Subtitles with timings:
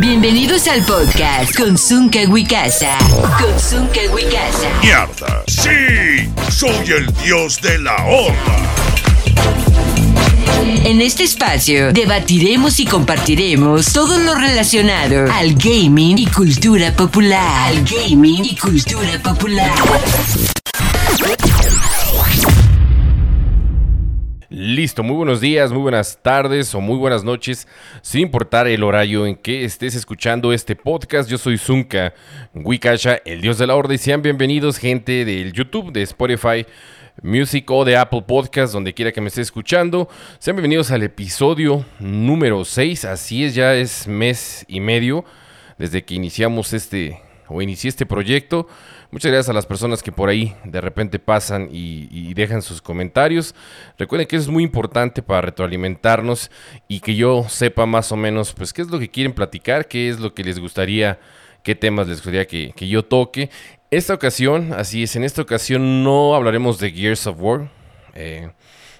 [0.00, 2.96] Bienvenidos al podcast con Zunca Wicasa.
[3.38, 4.70] Con Zunca Wicasa.
[4.80, 5.44] ¡Mierda!
[5.46, 6.26] ¡Sí!
[6.50, 8.74] ¡Soy el dios de la horda!
[10.84, 17.68] En este espacio debatiremos y compartiremos todo lo relacionado al gaming y cultura popular.
[17.68, 19.70] Al gaming y cultura popular.
[24.52, 27.68] Listo, muy buenos días, muy buenas tardes o muy buenas noches,
[28.02, 31.30] sin importar el horario en que estés escuchando este podcast.
[31.30, 32.14] Yo soy Zunka
[32.52, 36.66] Wikasha, el dios de la horda, y sean bienvenidos, gente del YouTube, de Spotify
[37.22, 40.08] Music o de Apple Podcast, donde quiera que me esté escuchando.
[40.40, 43.04] Sean bienvenidos al episodio número 6.
[43.04, 45.24] Así es, ya es mes y medio
[45.78, 48.66] desde que iniciamos este o inicié este proyecto.
[49.12, 53.56] Muchas gracias a las personas que por ahí de repente pasan y, dejan sus comentarios.
[53.98, 56.48] Recuerden que eso es muy importante para retroalimentarnos
[56.86, 60.08] y que yo sepa más o menos pues qué es lo que quieren platicar, qué
[60.08, 61.18] es lo que les gustaría,
[61.64, 63.50] qué temas les gustaría que, que yo toque.
[63.90, 67.68] Esta ocasión, así es, en esta ocasión no hablaremos de Gears of War.
[68.14, 68.48] Eh,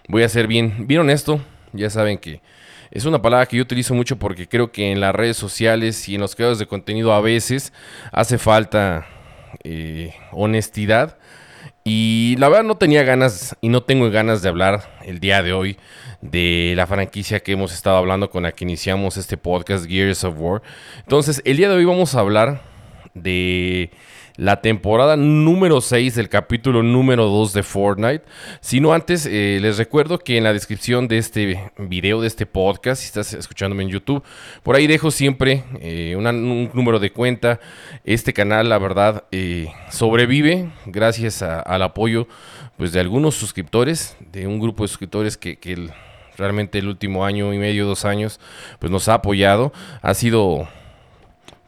[0.08, 1.40] voy a ser bien, bien honesto.
[1.72, 2.42] Ya saben que
[2.90, 6.16] es una palabra que yo utilizo mucho porque creo que en las redes sociales y
[6.16, 7.72] en los creadores de contenido a veces
[8.10, 9.06] hace falta
[9.64, 11.18] eh, honestidad.
[11.84, 15.52] Y la verdad no tenía ganas y no tengo ganas de hablar el día de
[15.52, 15.78] hoy
[16.20, 20.34] de la franquicia que hemos estado hablando con la que iniciamos este podcast Gears of
[20.38, 20.62] War.
[20.98, 22.62] Entonces, el día de hoy vamos a hablar
[23.14, 23.90] de
[24.40, 28.24] la temporada número 6 del capítulo número 2 de Fortnite.
[28.62, 32.46] Si no antes, eh, les recuerdo que en la descripción de este video, de este
[32.46, 34.24] podcast, si estás escuchándome en YouTube,
[34.62, 37.60] por ahí dejo siempre eh, un número de cuenta.
[38.04, 42.26] Este canal, la verdad, eh, sobrevive gracias al apoyo
[42.78, 45.90] pues, de algunos suscriptores, de un grupo de suscriptores que, que
[46.38, 48.40] realmente el último año y medio, dos años,
[48.78, 49.70] pues nos ha apoyado.
[50.00, 50.66] Ha sido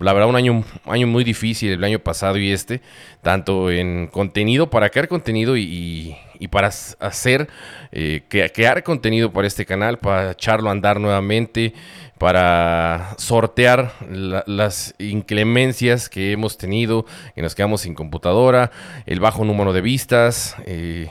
[0.03, 2.81] la verdad, un año, año muy difícil el año pasado y este,
[3.23, 6.17] tanto en contenido, para crear contenido y,
[6.51, 7.49] para hacer,
[7.93, 11.73] eh, crear contenido para este canal, para echarlo a andar nuevamente,
[12.19, 13.93] para sortear
[14.47, 18.71] las inclemencias que hemos tenido, que nos quedamos sin computadora,
[19.07, 21.09] el bajo número de vistas, eh,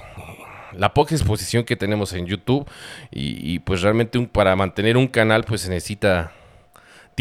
[0.73, 2.65] la poca exposición que tenemos en YouTube
[3.11, 6.31] y, y pues realmente para mantener un canal pues se necesita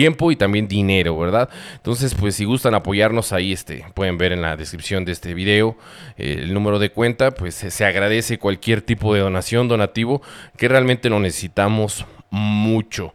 [0.00, 1.50] tiempo y también dinero, ¿verdad?
[1.74, 5.76] Entonces, pues si gustan apoyarnos ahí, este, pueden ver en la descripción de este video
[6.16, 10.22] eh, el número de cuenta, pues se agradece cualquier tipo de donación, donativo,
[10.56, 13.12] que realmente lo necesitamos mucho.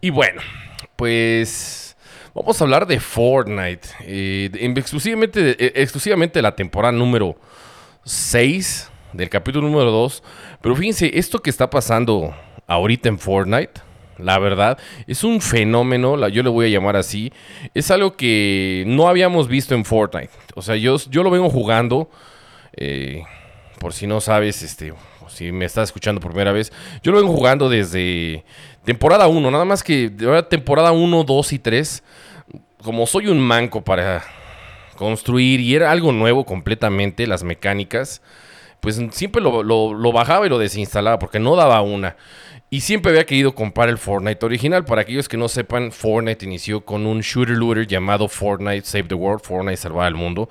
[0.00, 0.40] Y bueno,
[0.96, 1.94] pues...
[2.34, 3.86] Vamos a hablar de Fortnite.
[4.00, 7.38] Eh, exclusivamente, eh, exclusivamente la temporada número
[8.04, 10.22] 6, del capítulo número 2.
[10.62, 12.34] Pero fíjense, esto que está pasando
[12.66, 13.82] ahorita en Fortnite,
[14.18, 14.78] la verdad.
[15.06, 17.32] Es un fenómeno, yo le voy a llamar así.
[17.74, 20.30] Es algo que no habíamos visto en Fortnite.
[20.54, 22.08] O sea, yo, yo lo vengo jugando.
[22.76, 23.22] Eh,
[23.78, 24.94] por si no sabes, este,
[25.28, 28.44] si me estás escuchando por primera vez, yo lo vengo jugando desde
[28.84, 29.50] temporada 1.
[29.50, 30.10] Nada más que
[30.48, 32.02] temporada 1, 2 y 3.
[32.82, 34.22] Como soy un manco para
[34.96, 38.22] construir y era algo nuevo completamente, las mecánicas,
[38.84, 42.16] pues siempre lo, lo bajaba y lo desinstalaba porque no daba una.
[42.68, 44.84] Y siempre había querido comprar el Fortnite original.
[44.84, 49.14] Para aquellos que no sepan, Fortnite inició con un shooter looter llamado Fortnite Save the
[49.14, 50.50] World, Fortnite Salvar al Mundo,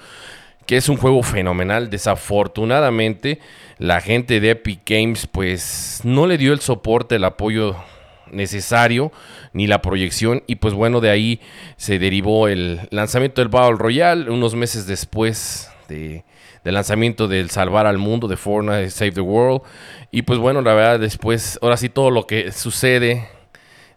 [0.66, 1.92] que es un juego fenomenal.
[1.92, 3.40] Desafortunadamente,
[3.78, 7.76] la gente de Epic Games pues no le dio el soporte, el apoyo
[8.32, 9.12] necesario
[9.52, 11.40] ni la proyección y pues bueno de ahí
[11.78, 16.24] se derivó el lanzamiento del Battle Royale unos meses después de,
[16.64, 19.62] del lanzamiento del Salvar al Mundo de Fortnite Save the World
[20.12, 23.28] y pues bueno, la verdad, después, ahora sí todo lo que sucede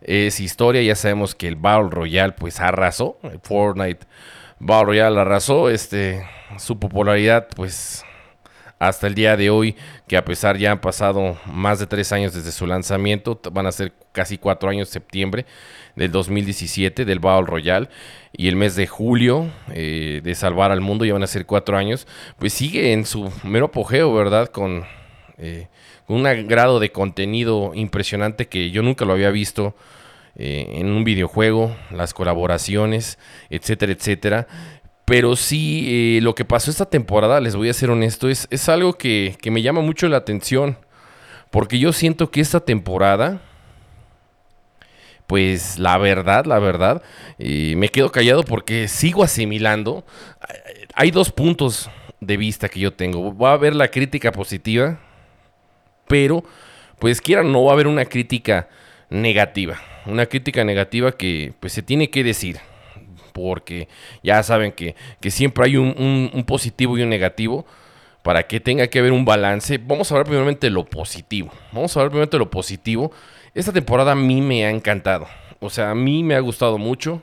[0.00, 0.82] es historia.
[0.82, 3.19] Ya sabemos que el Battle Royale pues arrasó.
[3.43, 4.06] Fortnite
[4.59, 5.69] Battle Royale arrasó.
[5.69, 6.27] Este,
[6.59, 8.04] su popularidad pues
[8.78, 9.75] hasta el día de hoy,
[10.06, 13.72] que a pesar ya han pasado más de tres años desde su lanzamiento, van a
[13.72, 15.47] ser casi cuatro años, septiembre
[15.97, 17.89] del 2017 del Battle Royale
[18.33, 21.77] y el mes de julio eh, de Salvar al Mundo, ya van a ser cuatro
[21.77, 22.07] años,
[22.39, 24.48] pues sigue en su mero apogeo, ¿verdad?
[24.48, 24.84] Con
[25.39, 25.69] eh,
[26.07, 29.75] un grado de contenido impresionante que yo nunca lo había visto
[30.37, 33.19] eh, en un videojuego, las colaboraciones,
[33.49, 34.47] etcétera, etcétera.
[35.07, 38.95] Pero sí, lo que pasó esta temporada, les voy a ser honesto, es, es algo
[38.95, 40.78] que, me llama mucho la atención.
[41.51, 43.41] Porque yo siento que esta temporada,
[45.27, 47.03] pues la verdad, la verdad,
[47.39, 50.05] eh, me quedo callado porque sigo asimilando.
[50.95, 51.91] Hay dos puntos
[52.21, 53.33] de vista que yo tengo.
[53.33, 55.01] Voy a ver la crítica positiva
[56.07, 56.45] pero
[56.99, 58.69] pues quieran no va a haber una crítica
[59.11, 59.78] negativa.
[60.07, 62.59] Una crítica negativa que pues se tiene que decir.
[63.33, 63.89] Porque
[64.23, 64.95] ya saben que,
[65.31, 67.67] siempre hay un, un, positivo y un negativo.
[68.23, 69.78] Para que tenga que haber un balance.
[69.78, 71.53] Vamos a hablar primeramente de lo positivo.
[71.73, 73.13] Vamos a hablar primeramente de lo positivo.
[73.56, 75.26] Esta temporada a mí me ha encantado.
[75.60, 77.22] O sea, a mí me ha gustado mucho.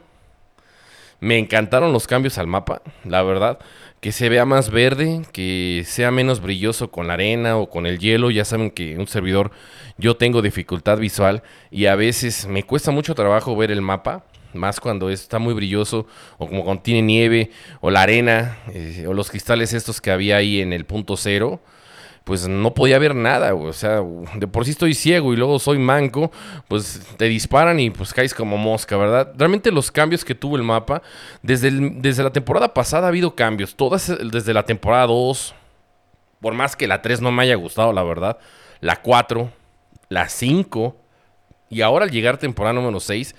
[1.19, 3.59] Me encantaron los cambios al mapa, la verdad.
[4.00, 8.00] Que se vea más verde, que sea menos brilloso con la arena o con el
[8.00, 8.31] hielo.
[8.31, 9.51] Ya saben que un servidor
[10.00, 14.25] yo tengo dificultad visual y a veces me cuesta mucho trabajo ver el mapa.
[14.53, 16.07] Más cuando está muy brilloso
[16.39, 20.38] o como cuando tiene nieve o la arena eh, o los cristales estos que había
[20.38, 21.62] ahí en el punto cero
[22.24, 24.02] pues no podía ver nada, O sea,
[24.36, 26.31] de por sí estoy ciego y luego soy manco,
[26.68, 29.34] pues te disparan y pues caes como mosca, ¿verdad?
[29.36, 31.02] Realmente los cambios que tuvo el mapa,
[31.42, 35.54] desde, desde la temporada pasada ha habido cambios, todas desde la temporada 2,
[36.40, 38.38] por más que la 3 no me haya gustado, la verdad,
[38.80, 39.52] la 4,
[40.08, 40.96] la 5,
[41.69, 43.36] y ahora al llegar temporada número 6,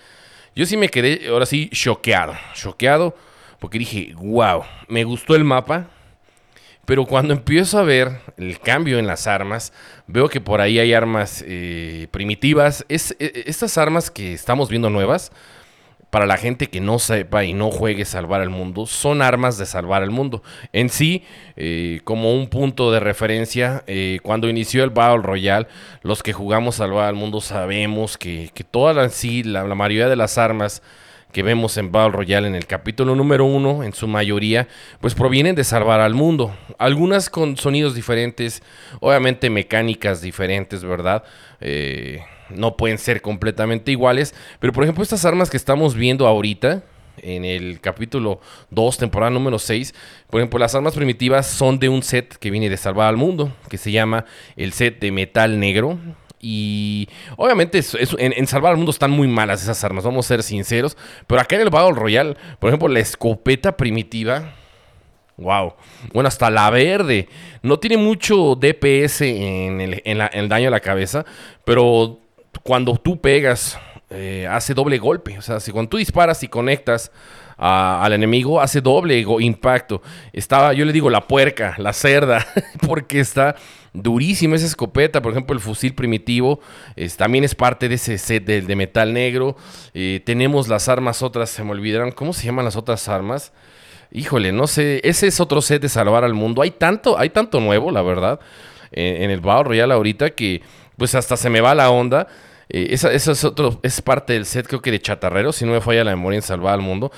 [0.55, 3.17] yo sí me quedé, ahora sí, choqueado, choqueado,
[3.61, 5.87] porque dije, wow, me gustó el mapa,
[6.87, 9.73] pero cuando empiezo a ver el cambio en las armas,
[10.07, 12.85] veo que por ahí hay armas eh, primitivas.
[12.89, 15.33] Es, e, estas armas que estamos viendo nuevas,
[16.15, 19.67] para la gente que no sepa y no juegue salvar al mundo, son armas de
[19.67, 20.45] salvar al mundo.
[20.73, 21.25] En sí,
[21.57, 25.67] eh, como un punto de referencia, eh, cuando inició el Battle Royale,
[26.03, 30.39] los que jugamos salvar al mundo sabemos que, que toda sí, la mayoría de las
[30.39, 30.83] armas
[31.35, 34.69] que vemos en Battle Royale en el capítulo número uno, en su mayoría,
[35.01, 36.57] pues provienen de salvar al mundo.
[36.79, 38.63] Algunas con sonidos diferentes,
[39.01, 41.25] obviamente mecánicas diferentes, ¿verdad?
[41.61, 46.85] Eh, no pueden ser completamente iguales, pero por ejemplo estas armas que estamos viendo ahorita,
[47.19, 48.41] en el capítulo
[48.71, 49.95] 2, temporada número 6.
[50.31, 53.53] Por ejemplo, las armas primitivas son de un set que viene de Salvar al Mundo,
[53.69, 54.25] que se llama
[54.57, 55.97] el set de metal negro.
[56.47, 57.09] Y
[57.39, 57.81] obviamente
[58.19, 60.95] en, Salvar al Mundo están muy malas esas armas, vamos a ser sinceros.
[61.27, 64.53] Pero acá en el Battle Royale, por ejemplo, la escopeta primitiva.
[65.39, 65.73] Wow.
[66.13, 67.31] Bueno, hasta la verde.
[67.63, 71.25] No tiene mucho DPS en el, daño a la cabeza.
[71.65, 72.21] Pero
[72.63, 73.79] cuando tú pegas,
[74.11, 75.39] eh, hace doble golpe.
[75.39, 77.11] O sea, si cuando tú disparas y conectas
[77.57, 80.03] al enemigo, hace doble impacto.
[80.35, 82.47] Estaba, yo le digo, la puerca, la cerda,
[82.87, 83.57] porque está
[83.95, 85.23] durísima esa escopeta.
[85.23, 86.61] Por ejemplo, el fusil primitivo
[87.17, 89.57] también es parte de ese set de, metal negro.
[89.95, 92.13] Eh, tenemos las armas otras, se me olvidaron.
[92.13, 93.53] ¿Cómo se llaman las otras armas?
[94.11, 95.01] Híjole, no sé.
[95.05, 96.61] Ese es otro set de salvar al mundo.
[96.61, 98.41] Hay tanto, hay tanto nuevo, la verdad,
[98.93, 100.63] en el Battle Royale ahorita que
[100.97, 102.29] pues hasta se me va la onda.
[102.69, 105.81] Eh, esa, es otro, es parte del set, creo que de chatarrero, si no me
[105.81, 107.13] falla la memoria en Salvar al Mundo.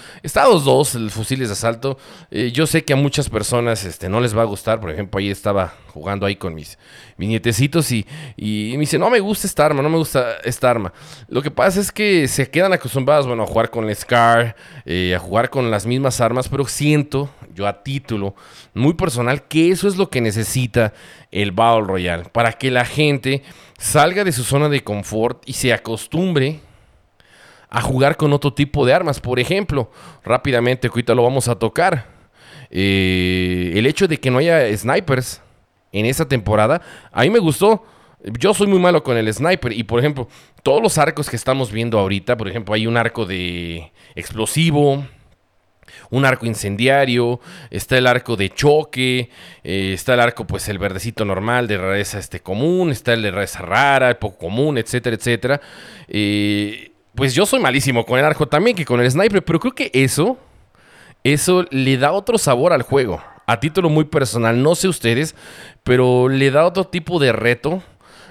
[0.64, 1.98] Dos, el fusiles de asalto.
[2.30, 4.80] Eh, yo sé que a muchas personas este, no les va a gustar.
[4.80, 6.78] Por ejemplo, ahí estaba jugando ahí con mis,
[7.16, 8.06] mis nietecitos y,
[8.36, 10.92] y, me dice, no me gusta esta arma, no me gusta esta arma.
[11.28, 15.14] Lo que pasa es que se quedan acostumbrados, bueno, a jugar con el Scar, eh,
[15.14, 18.34] a jugar con las mismas armas, pero siento, yo a título
[18.74, 20.92] muy personal, que eso es lo que necesita
[21.30, 23.42] el Battle Royale, para que la gente
[23.78, 26.60] salga de su zona de confort y se acostumbre
[27.68, 29.20] a jugar con otro tipo de armas.
[29.20, 29.90] Por ejemplo,
[30.24, 32.06] rápidamente, ahorita lo vamos a tocar.
[32.70, 35.40] Eh, el hecho de que no haya snipers
[35.92, 36.80] en esta temporada,
[37.12, 37.84] a mí me gustó.
[38.38, 40.28] Yo soy muy malo con el sniper y por ejemplo,
[40.62, 45.04] todos los arcos que estamos viendo ahorita, por ejemplo, hay un arco de explosivo,
[46.10, 47.40] un arco incendiario,
[47.70, 49.30] está el arco de choque,
[49.64, 53.30] eh, está el arco, pues el verdecito normal de rareza este común, está el de
[53.30, 55.60] rareza rara, el poco común, etcétera, etcétera.
[56.08, 59.74] Eh, pues yo soy malísimo con el arco también que con el sniper, pero creo
[59.74, 60.36] que eso,
[61.24, 63.22] eso le da otro sabor al juego.
[63.46, 65.34] A título muy personal, no sé ustedes,
[65.84, 67.82] pero le da otro tipo de reto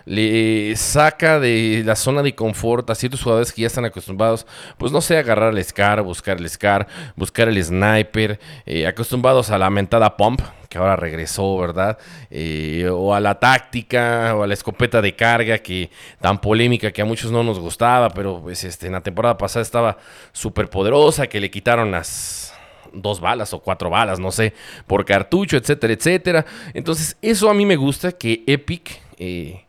[0.06, 4.46] le saca de la zona de confort a ciertos jugadores que ya están acostumbrados,
[4.78, 9.58] pues no sé, agarrar el Scar, buscar el Scar, buscar el Sniper, eh, acostumbrados a
[9.58, 11.98] la mentada Pump, que ahora regresó, ¿verdad?
[12.30, 15.90] Eh, o a la táctica, o a la escopeta de carga, que
[16.22, 19.64] tan polémica que a muchos no nos gustaba, pero pues este, en la temporada pasada
[19.64, 19.98] estaba
[20.32, 22.54] súper poderosa, que le quitaron las
[22.94, 24.54] dos balas o cuatro balas, no sé,
[24.88, 26.46] por cartucho, etcétera, etcétera.
[26.74, 29.65] Entonces, eso a mí me gusta que Epic eh,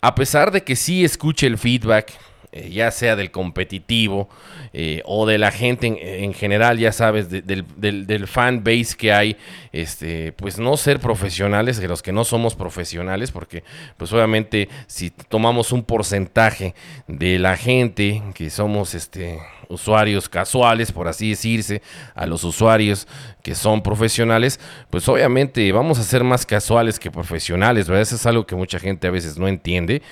[0.00, 2.12] a pesar de que sí escuche el feedback,
[2.52, 4.28] eh, ya sea del competitivo
[4.72, 5.86] eh, o de la gente
[6.24, 9.36] en, general, ya sabes, del, del, fan base que hay,
[9.70, 13.62] este, pues no ser profesionales, de los que no somos profesionales, porque
[13.96, 16.74] pues obviamente si tomamos un porcentaje
[17.06, 19.38] de la gente que somos este
[19.70, 21.80] usuarios casuales, por así decirse,
[22.14, 23.08] a los usuarios
[23.42, 24.60] que son profesionales,
[24.90, 28.02] pues obviamente vamos a ser más casuales que profesionales, ¿verdad?
[28.02, 30.02] Eso es algo que mucha gente a veces no entiende.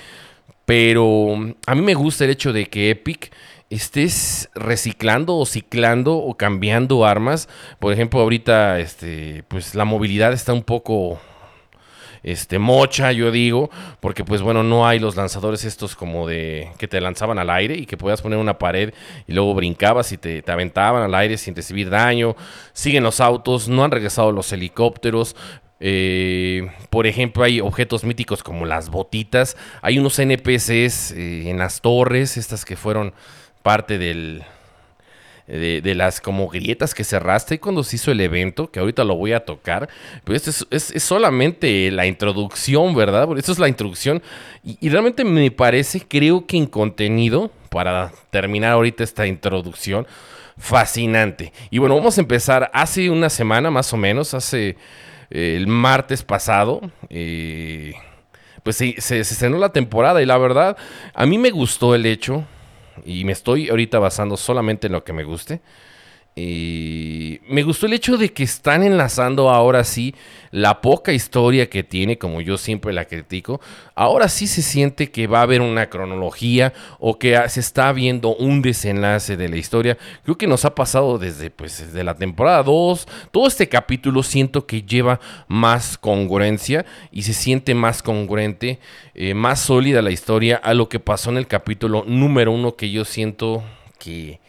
[0.65, 1.35] Pero
[1.65, 3.31] a mí me gusta el hecho de que Epic
[3.69, 7.49] estés reciclando o ciclando o cambiando armas.
[7.79, 11.19] Por ejemplo, ahorita este, pues la movilidad está un poco
[12.23, 16.87] este mocha, yo digo, porque pues bueno, no hay los lanzadores estos como de que
[16.87, 18.93] te lanzaban al aire y que puedas poner una pared
[19.27, 22.35] y luego brincabas y te, te aventaban al aire sin recibir daño.
[22.73, 25.35] Siguen los autos, no han regresado los helicópteros,
[25.79, 29.55] eh, por ejemplo, hay objetos míticos como las botitas.
[29.81, 33.13] Hay unos NPCs eh, en las torres, estas que fueron
[33.63, 34.43] parte del,
[35.49, 39.33] de, las como grietas que cerraste cuando se hizo el evento, que ahorita lo voy
[39.33, 39.89] a tocar.
[40.23, 43.27] Pero esto es, solamente la introducción, ¿verdad?
[43.37, 44.21] Esto es la introducción.
[44.63, 50.05] Y, realmente me parece, creo que en contenido, para terminar ahorita esta introducción,
[50.57, 51.51] fascinante.
[51.71, 54.77] Y bueno, vamos a empezar hace una semana más o menos, hace
[55.31, 56.81] eh, el martes pasado.
[57.09, 57.93] Eh,
[58.61, 60.77] pues se, se, se estrenó la temporada y la verdad,
[61.13, 62.45] a mí me gustó el hecho
[63.05, 65.61] y me estoy ahorita basando solamente en lo que me guste.
[66.41, 70.15] Y me gustó el hecho de que están enlazando ahora sí
[70.51, 73.59] la poca historia que tiene, como yo siempre la critico.
[73.93, 78.37] Ahora sí se siente que va a haber una cronología o que se está viendo
[78.37, 79.97] un desenlace de la historia.
[80.23, 83.05] Creo que nos ha pasado desde, pues, desde la temporada 2.
[83.31, 85.19] Todo este capítulo siento que lleva
[85.49, 88.79] más congruencia y se siente más congruente,
[89.13, 92.91] eh, más sólida la historia a lo que pasó en el capítulo número 1 que
[92.91, 93.61] yo siento
[93.99, 94.39] que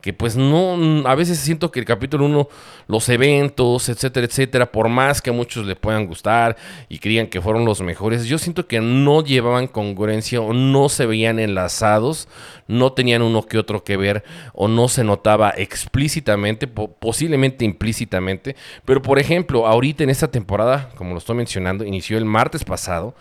[0.00, 2.48] que pues no, a veces siento que el capítulo 1,
[2.86, 6.56] los eventos, etcétera, etcétera, por más que a muchos le puedan gustar
[6.88, 11.06] y creían que fueron los mejores, yo siento que no llevaban congruencia o no se
[11.06, 12.28] veían enlazados,
[12.68, 14.22] no tenían uno que otro que ver
[14.54, 21.12] o no se notaba explícitamente, posiblemente implícitamente, pero por ejemplo, ahorita en esta temporada, como
[21.12, 23.14] lo estoy mencionando, inició el martes pasado,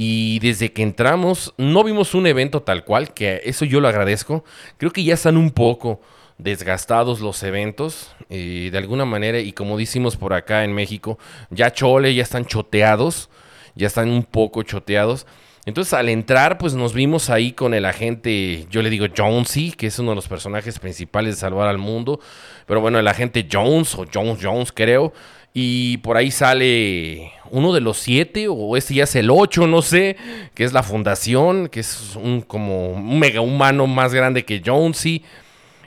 [0.00, 4.44] y desde que entramos no vimos un evento tal cual, que eso yo lo agradezco.
[4.78, 6.00] Creo que ya están un poco
[6.38, 11.18] desgastados los eventos, eh, de alguna manera, y como decimos por acá en México,
[11.50, 13.28] ya chole, ya están choteados,
[13.74, 15.26] ya están un poco choteados.
[15.66, 19.88] Entonces al entrar, pues nos vimos ahí con el agente, yo le digo Jonesy, que
[19.88, 22.20] es uno de los personajes principales de Salvar al Mundo.
[22.66, 25.12] Pero bueno, el agente Jones, o Jones Jones creo,
[25.54, 29.82] y por ahí sale uno de los siete, o este ya es el ocho, no
[29.82, 30.16] sé,
[30.54, 35.24] que es la fundación, que es un como un mega humano más grande que Jonesy.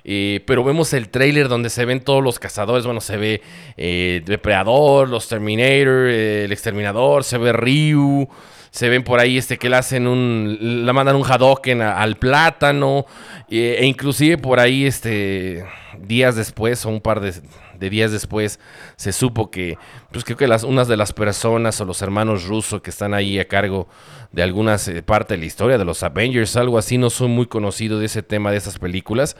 [0.03, 2.85] Eh, pero vemos el trailer donde se ven todos los cazadores.
[2.85, 3.41] Bueno, se ve
[3.77, 8.27] eh, Depredador, los Terminator, eh, el Exterminador, se ve Ryu.
[8.71, 10.85] Se ven por ahí este que le hacen un.
[10.85, 13.05] Le mandan un Hadoken al plátano.
[13.49, 15.65] e inclusive por ahí, este.
[15.99, 17.33] Días después, o un par de
[17.81, 18.59] de días después
[18.95, 19.77] se supo que,
[20.11, 23.39] pues creo que las, unas de las personas o los hermanos rusos que están ahí
[23.39, 23.89] a cargo
[24.31, 27.47] de algunas eh, parte de la historia de los Avengers, algo así, no soy muy
[27.47, 29.35] conocido de ese tema de esas películas,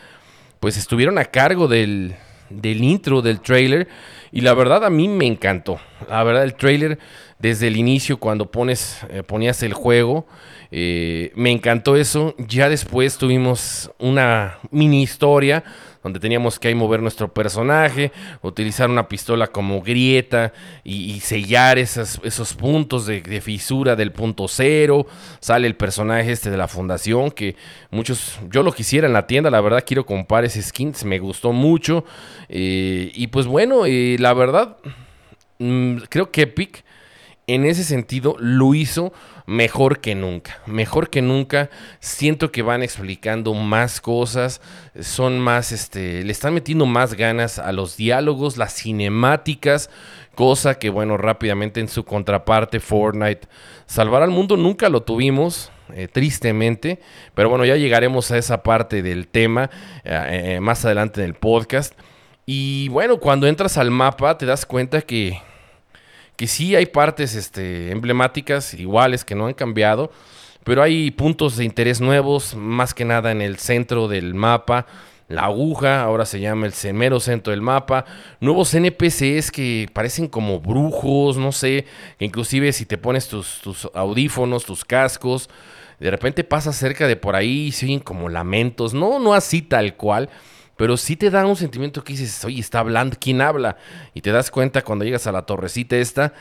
[0.60, 2.16] pues estuvieron a cargo del,
[2.50, 3.88] del intro del trailer
[4.32, 5.80] y la verdad a mí me encantó.
[6.10, 6.98] La verdad el trailer
[7.38, 10.26] desde el inicio cuando pones eh, ponías el juego
[10.72, 12.34] eh, me encantó eso.
[12.38, 15.64] Ya después tuvimos una mini historia
[16.03, 20.53] donde teníamos que ahí mover nuestro personaje, utilizar una pistola como grieta
[20.84, 25.05] y, sellar esos puntos de, fisura del punto cero.
[25.39, 27.55] Sale el personaje este de la fundación que
[27.91, 31.51] muchos, yo lo quisiera en la tienda, la verdad quiero comprar ese skin, me gustó
[31.51, 32.05] mucho.
[32.50, 34.77] Eh, y pues bueno, eh, la verdad,
[35.60, 36.84] mm, creo que Epic
[37.53, 39.13] en ese sentido lo hizo
[39.46, 40.60] mejor que nunca.
[40.65, 41.70] Mejor que nunca.
[42.00, 44.62] Siento que van explicando más cosas.
[45.00, 49.89] Son más, este, le están metiendo más ganas a los diálogos, las cinemáticas.
[50.36, 53.48] Cosa que, bueno, rápidamente en su contraparte, Fortnite.
[53.86, 55.72] Salvar al mundo nunca lo tuvimos.
[55.93, 57.01] Eh, tristemente,
[57.34, 59.70] pero bueno, ya llegaremos a esa parte del tema
[60.05, 61.93] eh, eh, más adelante en el podcast.
[62.46, 65.41] Y bueno, cuando entras al mapa te das cuenta que
[66.42, 70.12] que sí hay partes este, emblemáticas iguales que no han cambiado,
[70.64, 74.88] pero hay puntos de interés nuevos, más que nada en el centro del mapa.
[75.28, 78.06] La aguja, ahora se llama el semero centro del mapa.
[78.40, 81.86] Nuevos NPCs que parecen como brujos, no sé.
[82.18, 85.48] Que inclusive si te pones tus, tus audífonos, tus cascos,
[86.00, 88.96] de repente pasas cerca de por ahí y se oyen como lamentos.
[88.96, 90.28] No, no así tal cual
[90.82, 93.78] pero sí te da un sentimiento que dices, oye, está hablando, ¿quién habla?
[94.16, 96.34] Y te das cuenta cuando llegas a la torrecita esta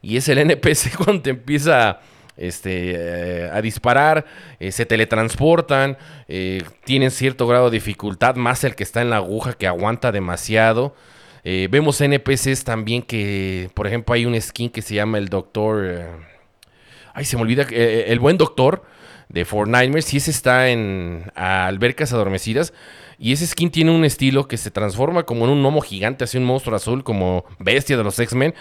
[0.00, 1.98] y es el NPC cuando te empieza
[2.36, 4.24] este, eh, a disparar,
[4.60, 9.16] eh, se teletransportan, eh, tienen cierto grado de dificultad, más el que está en la
[9.16, 10.94] aguja que aguanta demasiado.
[11.42, 16.06] vemos NPCs también que, por ejemplo, hay un skin que se llama el Doctor...
[17.14, 18.84] ay, se me olvida, el buen Doctor
[19.28, 19.98] de Fortnite.
[20.12, 22.72] Y ese está en albercas adormecidas.
[23.18, 26.38] Y ese skin tiene un estilo que se transforma como en un gnomo gigante, así
[26.38, 28.54] un monstruo azul, como bestia de los X-Men.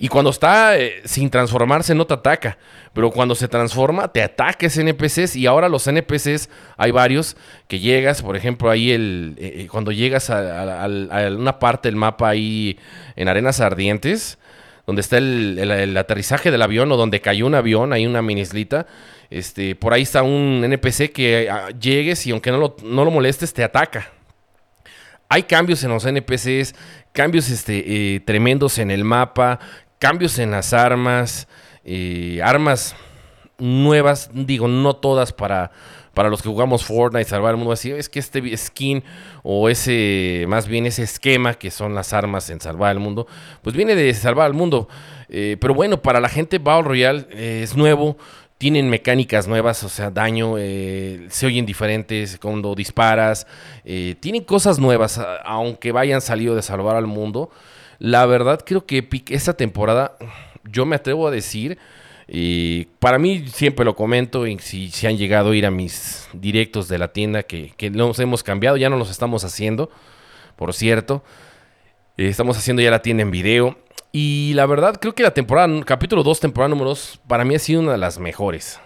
[0.00, 2.56] Y cuando está eh, sin transformarse no te ataca.
[2.92, 5.36] Pero cuando se transforma te ataca ese NPCs.
[5.36, 7.36] Y ahora los NPCs hay varios
[7.66, 10.86] que llegas, por ejemplo, ahí el, eh, eh, cuando llegas a,
[11.36, 12.78] una parte del mapa ahí
[13.16, 14.38] en Arenas Ardientes,
[14.86, 18.86] donde está el, aterrizaje del avión o donde cayó un avión, hay una minislita.
[19.30, 23.10] Este, por ahí está un NPC que ah, llegues y aunque no lo, no lo
[23.10, 24.10] molestes te ataca.
[25.28, 26.74] Hay cambios en los NPCs,
[27.12, 29.58] cambios este, tremendos en el mapa,
[29.98, 31.48] cambios en las armas,
[31.84, 32.96] eh, armas
[33.58, 35.70] nuevas, digo, no todas para,
[36.14, 39.04] para los que jugamos Fortnite, salvar el mundo así, es que este skin
[39.42, 43.26] o ese, más bien ese esquema que son las armas en salvar el mundo,
[43.62, 44.88] pues viene de salvar al mundo.
[45.28, 48.16] Eh, pero bueno, para la gente Battle Royale eh, es nuevo,
[48.58, 53.46] tienen mecánicas nuevas, o sea, daño, se oyen diferentes cuando disparas,
[54.20, 57.50] tienen cosas nuevas, aunque vayan salido de salvar al mundo.
[57.98, 60.16] La verdad, creo que Epic esta temporada,
[60.64, 61.78] yo me atrevo a decir,
[62.28, 66.28] y para mí siempre lo comento, y si, si, han llegado a ir a mis
[66.34, 69.90] directos de la tienda, que, que nos hemos cambiado, ya no los estamos haciendo,
[70.54, 71.24] por cierto.
[72.18, 73.78] Eh, estamos haciendo ya la tienda en video.
[74.20, 77.58] Y la verdad, creo que la temporada, capítulo 2, temporada número 2, para mí ha
[77.60, 78.80] sido una de las mejores.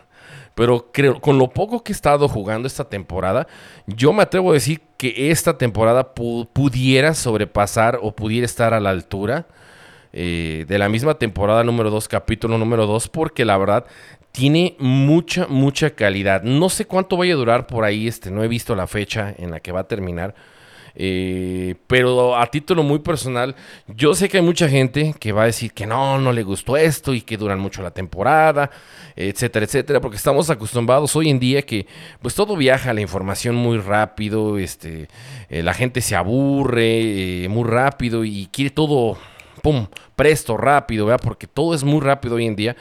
[0.54, 3.46] Pero creo, con lo poco que he estado jugando esta temporada,
[3.86, 8.90] yo me atrevo a decir que esta temporada pudiera sobrepasar o pudiera estar a la
[8.90, 9.46] altura
[10.12, 13.86] eh, de la misma temporada número 2, capítulo número 2, porque la verdad
[14.32, 16.42] tiene mucha, mucha calidad.
[16.42, 19.50] No sé cuánto vaya a durar por ahí, este, no he visto la fecha en
[19.50, 20.34] la que va a terminar.
[20.94, 23.54] Eh, pero a título muy personal,
[23.86, 26.76] yo sé que hay mucha gente que va a decir que no, no le gustó
[26.76, 28.70] esto y que duran mucho la temporada,
[29.16, 31.86] etcétera, etcétera, porque estamos acostumbrados hoy en día que
[32.20, 35.08] pues todo viaja la información muy rápido, este,
[35.48, 39.16] eh, la gente se aburre eh, muy rápido y quiere todo,
[39.62, 41.20] pum, presto, rápido, ¿verdad?
[41.24, 42.76] Porque todo es muy rápido hoy en día.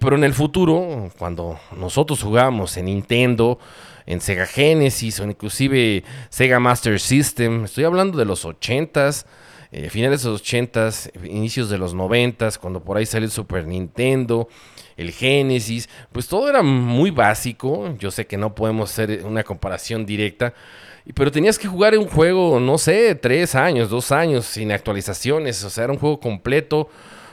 [0.00, 3.58] Pero en el futuro, cuando nosotros jugamos en Nintendo,
[4.06, 7.64] en Sega Genesis o inclusive Sega Master System.
[7.64, 9.26] Estoy hablando de los 80s,
[9.72, 13.66] eh, finales de los 80s, inicios de los 90s, cuando por ahí sale el Super
[13.66, 14.48] Nintendo,
[14.96, 15.88] el Genesis.
[16.12, 17.94] Pues todo era muy básico.
[17.98, 20.54] Yo sé que no podemos hacer una comparación directa.
[21.14, 25.62] Pero tenías que jugar un juego, no sé, tres años, dos años, sin actualizaciones.
[25.62, 26.88] O sea, era un juego completo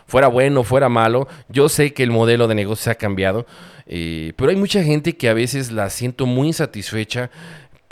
[0.06, 1.28] fuera bueno, fuera malo.
[1.50, 3.46] Yo sé que el modelo de negocio ha cambiado,
[3.86, 7.30] eh, pero hay mucha gente que a veces la siento muy insatisfecha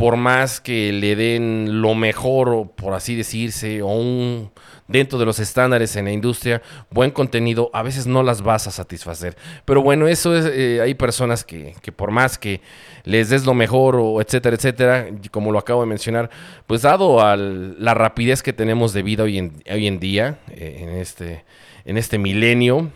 [0.01, 4.49] por más que le den lo mejor, por así decirse, o un
[4.87, 8.71] dentro de los estándares en la industria, buen contenido, a veces no las vas a
[8.71, 9.37] satisfacer.
[9.63, 12.61] Pero bueno, eso es, eh, hay personas que, que, por más que
[13.03, 16.31] les des lo mejor, o etcétera, etcétera, como lo acabo de mencionar,
[16.65, 20.77] pues dado a la rapidez que tenemos de vida hoy en, hoy en día, eh,
[20.79, 21.45] en este
[21.85, 22.91] en este milenio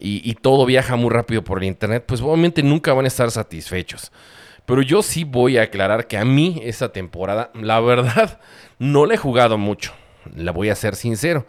[0.00, 4.12] y, todo viaja muy rápido por el Internet, pues obviamente nunca van a estar satisfechos.
[4.64, 8.38] Pero yo sí voy a aclarar que a mí esta temporada, la verdad,
[8.78, 9.92] no le he jugado mucho.
[10.36, 11.46] La voy a ser sincero.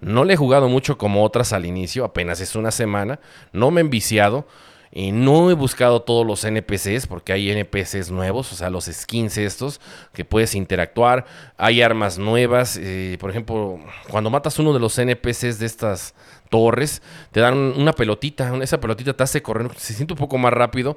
[0.00, 3.18] No le he jugado mucho como otras al inicio, apenas es una semana.
[3.52, 4.46] No me he enviciado.
[4.90, 9.36] Y no he buscado todos los NPCs porque hay NPCs nuevos, o sea, los skins
[9.36, 9.80] estos
[10.12, 11.26] que puedes interactuar.
[11.56, 12.78] Hay armas nuevas.
[12.80, 13.78] Eh, por ejemplo,
[14.10, 16.14] cuando matas uno de los NPCs de estas
[16.48, 18.52] torres, te dan una pelotita.
[18.62, 20.96] Esa pelotita te hace correr, se siente un poco más rápido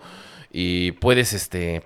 [0.52, 1.84] y puedes este,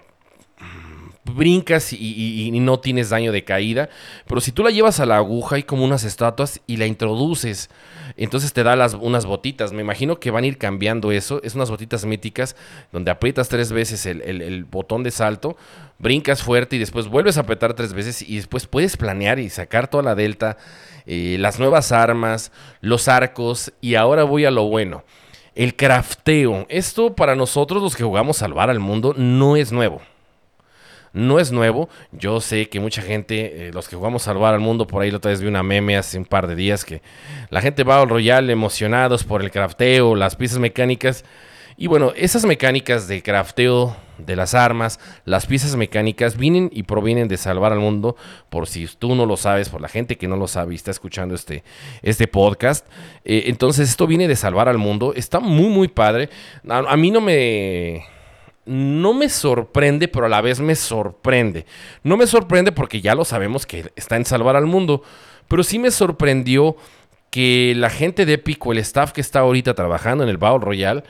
[1.25, 3.89] brincas y, no tienes daño de caída.
[4.27, 7.69] Pero si tú la llevas a la aguja, hay como unas estatuas y la introduces.
[8.17, 9.73] Entonces te da unas botitas.
[9.73, 11.41] Me imagino que van a ir cambiando eso.
[11.43, 12.55] Es unas botitas míticas
[12.91, 15.57] donde aprietas tres veces el, botón de salto,
[15.99, 19.87] brincas fuerte y después vuelves a apretar tres veces y después puedes planear y sacar
[19.87, 20.57] toda la delta,
[21.05, 25.03] eh, las nuevas armas, los arcos y ahora voy a lo bueno.
[25.55, 26.65] El crafteo.
[26.67, 30.01] Esto para nosotros los que jugamos Salvar al Mundo no es nuevo
[31.15, 31.89] no es nuevo.
[32.11, 35.17] Yo sé que mucha gente, eh, los que jugamos Salvar al Mundo, por ahí la
[35.17, 37.01] otra vez vi una meme hace un par de días que
[37.49, 41.23] la gente va al Royal emocionados por el crafteo, las piezas mecánicas.
[41.77, 47.27] Y bueno, esas mecánicas de crafteo de las armas, las piezas mecánicas vienen y provienen
[47.27, 48.15] de salvar al mundo,
[48.49, 50.91] por si tú no lo sabes, por la gente que no lo sabe y está
[50.91, 51.63] escuchando este,
[52.01, 52.87] este podcast.
[53.23, 56.29] Eh, entonces esto viene de salvar al mundo, está muy muy padre.
[56.67, 58.05] a mí no me
[58.65, 61.65] no me sorprende, pero a la vez me sorprende.
[62.03, 65.03] No me sorprende porque ya lo sabemos que está en salvar al mundo,
[65.47, 66.75] pero sí me sorprendió
[67.29, 70.65] que la gente de Epic o el staff que está ahorita trabajando en el Battle
[70.65, 71.03] Royale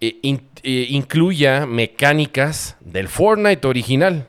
[0.00, 4.28] eh, eh, incluya mecánicas del Fortnite original.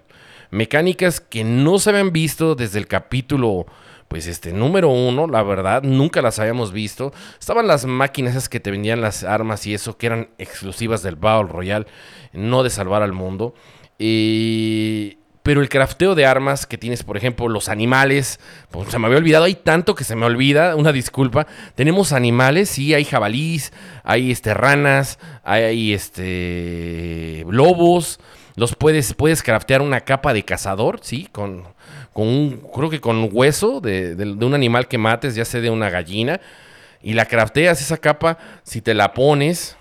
[0.50, 3.66] Mecánicas que no se habían visto desde el capítulo,
[4.12, 7.14] pues este, número uno, la verdad, nunca las habíamos visto.
[7.40, 11.16] Estaban las máquinas esas que te vendían las armas y eso, que eran exclusivas del
[11.16, 11.86] Battle Royale,
[12.34, 13.56] no de salvar al mundo.
[13.98, 19.06] Y pero el crafteo de armas que tienes, por ejemplo, los animales, pues se me
[19.06, 21.48] había olvidado, hay tanto que se me olvida, una disculpa.
[21.76, 23.72] Tenemos animales, sí, hay jabalís,
[24.04, 28.20] hay este, ranas, hay este, lobos.
[28.58, 31.64] Los puedes, puedes craftear una capa de cazador, sí, con,
[32.14, 35.70] con un, creo que con hueso de, de un animal que mates, ya sea de
[35.70, 36.42] una gallina.
[37.02, 39.78] Y la crafteas esa capa, si te la pones,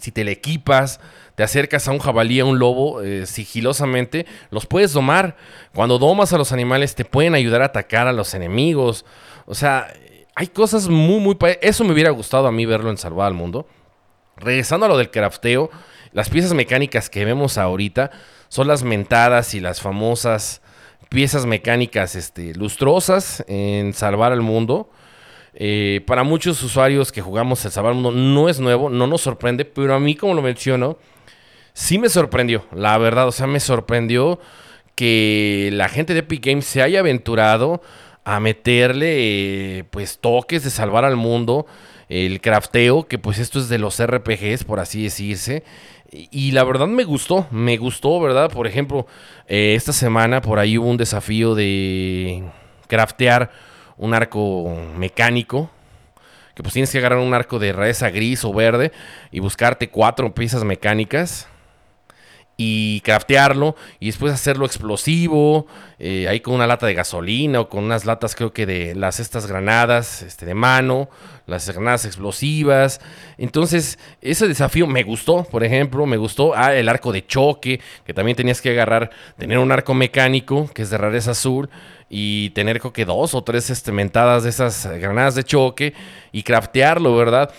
[0.00, 1.00] si te la equipas,
[1.34, 5.36] te acercas a un jabalí, a un lobo, eh, sigilosamente, los puedes domar.
[5.74, 9.04] Cuando domas a los animales te pueden ayudar a atacar a los enemigos.
[9.46, 9.92] O sea,
[10.34, 11.36] hay cosas muy, muy...
[11.60, 13.66] Eso me hubiera gustado a mí verlo en Salvar al Mundo.
[14.36, 15.70] Regresando a lo del crafteo,
[16.12, 18.10] las piezas mecánicas que vemos ahorita
[18.48, 20.60] son las mentadas y las famosas
[21.08, 24.90] piezas mecánicas este, lustrosas en Salvar al Mundo.
[25.54, 29.22] Eh, para muchos usuarios que jugamos el Salvar al Mundo no es nuevo, no nos
[29.22, 30.98] sorprende, pero a mí, como lo menciono,
[31.72, 34.38] sí me sorprendió, la verdad, o sea, me sorprendió
[34.94, 37.80] que la gente de Epic Games se haya aventurado
[38.24, 41.66] a meterle pues toques de salvar al mundo,
[42.08, 45.62] el crafteo, que pues esto es de los RPGs, por así decirse.
[46.10, 48.50] Y, la verdad me gustó, me gustó, ¿verdad?
[48.50, 49.06] Por ejemplo,
[49.46, 52.44] eh, esta semana por ahí hubo un desafío de
[52.86, 53.50] craftear
[53.98, 55.70] un arco mecánico,
[56.54, 58.90] que pues tienes que agarrar un arco de reza gris o verde
[59.30, 61.46] y buscarte cuatro piezas mecánicas
[62.60, 65.68] y craftearlo y después hacerlo explosivo,
[66.00, 69.20] eh, ahí con una lata de gasolina o con unas latas creo que de las
[69.20, 71.08] estas granadas este, de mano,
[71.46, 73.00] las granadas explosivas.
[73.38, 78.12] Entonces ese desafío me gustó, por ejemplo, me gustó ah, el arco de choque, que
[78.12, 81.70] también tenías que agarrar, tener un arco mecánico que es de rareza azul
[82.10, 85.94] y tener creo que dos o tres este, mentadas de esas granadas de choque
[86.32, 87.52] y craftearlo, ¿verdad?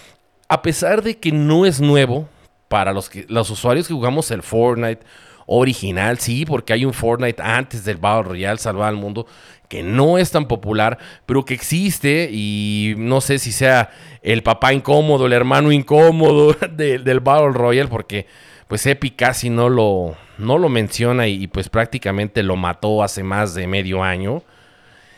[0.50, 2.28] A pesar de que no es nuevo,
[2.70, 5.02] para los, que, los usuarios que jugamos el Fortnite
[5.48, 9.26] original, sí, porque hay un Fortnite antes del Battle Royale Salvar al Mundo
[9.68, 13.92] que no es tan popular, pero que existe y no sé si sea
[14.24, 18.26] el papá incómodo, el hermano incómodo del Battle Royale, porque
[18.68, 23.56] pues Epic casi no lo, no lo menciona y, pues prácticamente lo mató hace más
[23.56, 24.44] de medio año,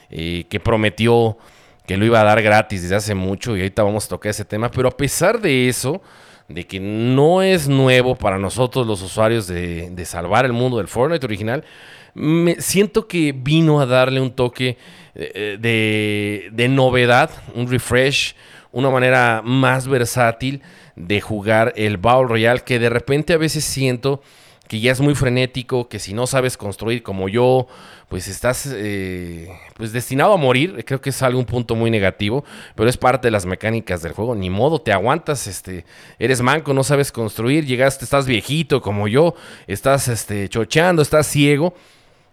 [0.10, 1.38] eh, que prometió
[1.86, 4.46] que lo iba a dar gratis desde hace mucho y ahorita vamos a tocar ese
[4.46, 6.02] tema, pero a pesar de eso,
[6.54, 11.26] de que no es nuevo para nosotros los usuarios de, salvar el mundo del Fortnite
[11.26, 11.64] original,
[12.14, 14.78] me siento que vino a darle un toque
[15.16, 18.36] eh, de, de, novedad, un refresh,
[18.72, 20.62] una manera más versátil
[20.96, 24.22] de jugar el Battle Royale que de repente a veces siento
[24.72, 27.68] que ya es muy frenético, que si no sabes construir como yo,
[28.08, 30.86] pues estás eh, pues destinado a morir.
[30.86, 34.34] Creo que es algún punto muy negativo, pero es parte de las mecánicas del juego.
[34.34, 35.84] Ni modo, te aguantas, este,
[36.20, 39.36] eres manco, no sabes construir, llegaste, estás viejito como yo,
[39.68, 41.74] estás este, chocheando, estás ciego.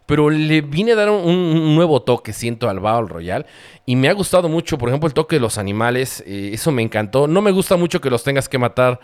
[0.06, 3.46] Pero le vine a dar un, nuevo toque, siento, al Battle Royale.
[3.84, 6.22] Y me ha gustado mucho, por ejemplo, el toque de los animales.
[6.24, 7.26] Eh, eso me encantó.
[7.26, 9.00] No me gusta mucho que los tengas que matar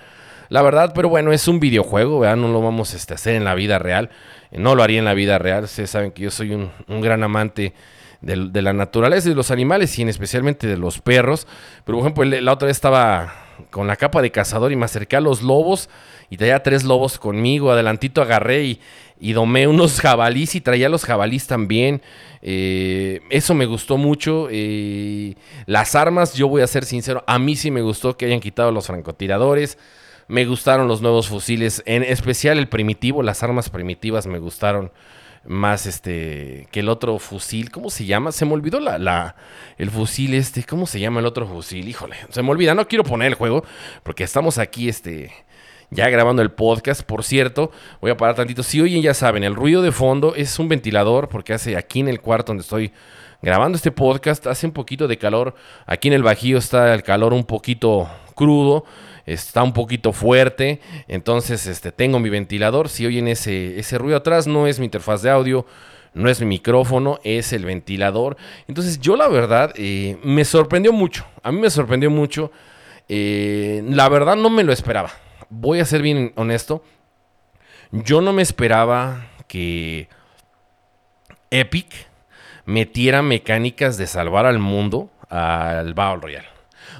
[0.48, 2.37] la verdad, pero bueno, es un videojuego, ¿verdad?
[2.37, 4.11] No lo vamos este, a hacer en la vida real.
[4.50, 5.64] No lo haría en la vida real.
[5.64, 7.74] Ustedes saben que yo soy un, gran amante
[8.20, 11.46] de, la naturaleza y de los animales y en especialmente de los perros.
[11.85, 13.35] Pero por ejemplo, la otra vez estaba
[13.70, 15.88] con la capa de cazador y me acerqué a los lobos
[16.30, 17.70] y traía tres lobos conmigo.
[17.70, 18.80] Adelantito agarré y,
[19.18, 22.02] y domé unos jabalís y traía los jabalís también.
[22.42, 24.48] Eh, eso me gustó mucho.
[24.50, 25.35] Eh,
[25.66, 28.70] las armas, yo voy a ser sincero, a mí sí me gustó que hayan quitado
[28.70, 29.78] los francotiradores.
[30.29, 34.91] Me gustaron los nuevos fusiles, en especial el primitivo, las armas primitivas me gustaron
[35.47, 37.71] más este que el otro fusil.
[37.71, 38.33] ¿Cómo se llama?
[38.33, 39.37] Se me olvidó la, la,
[39.77, 40.65] el fusil este.
[40.65, 41.89] ¿Cómo se llama el otro fusil?
[41.89, 42.75] Híjole, se me olvida.
[42.75, 43.65] No quiero poner el juego
[44.03, 45.33] porque estamos aquí este
[45.91, 47.03] ya grabando el podcast.
[47.03, 48.63] Por cierto, voy a parar tantito.
[48.63, 52.09] Si oyen, ya saben, el ruido de fondo es un ventilador porque hace aquí en
[52.09, 52.93] el cuarto donde estoy
[53.43, 55.55] grabando este podcast hace un poquito de calor.
[55.87, 58.85] Aquí en el Bajío está el calor un poquito crudo
[59.27, 64.47] está un poquito fuerte, entonces este, tengo mi ventilador, si oyen ese, ese ruido atrás
[64.47, 65.67] no es mi interfaz de audio,
[66.13, 68.37] no es mi micrófono, es el ventilador.
[68.69, 72.53] Entonces yo la verdad eh, me sorprendió mucho, a mí me sorprendió mucho,
[73.09, 75.11] eh, la verdad no me lo esperaba,
[75.51, 76.83] voy a ser bien honesto,
[77.91, 80.09] yo no me esperaba que
[81.51, 81.87] Epic
[82.65, 86.49] metiera mecánicas de salvar al mundo al Battle Royale.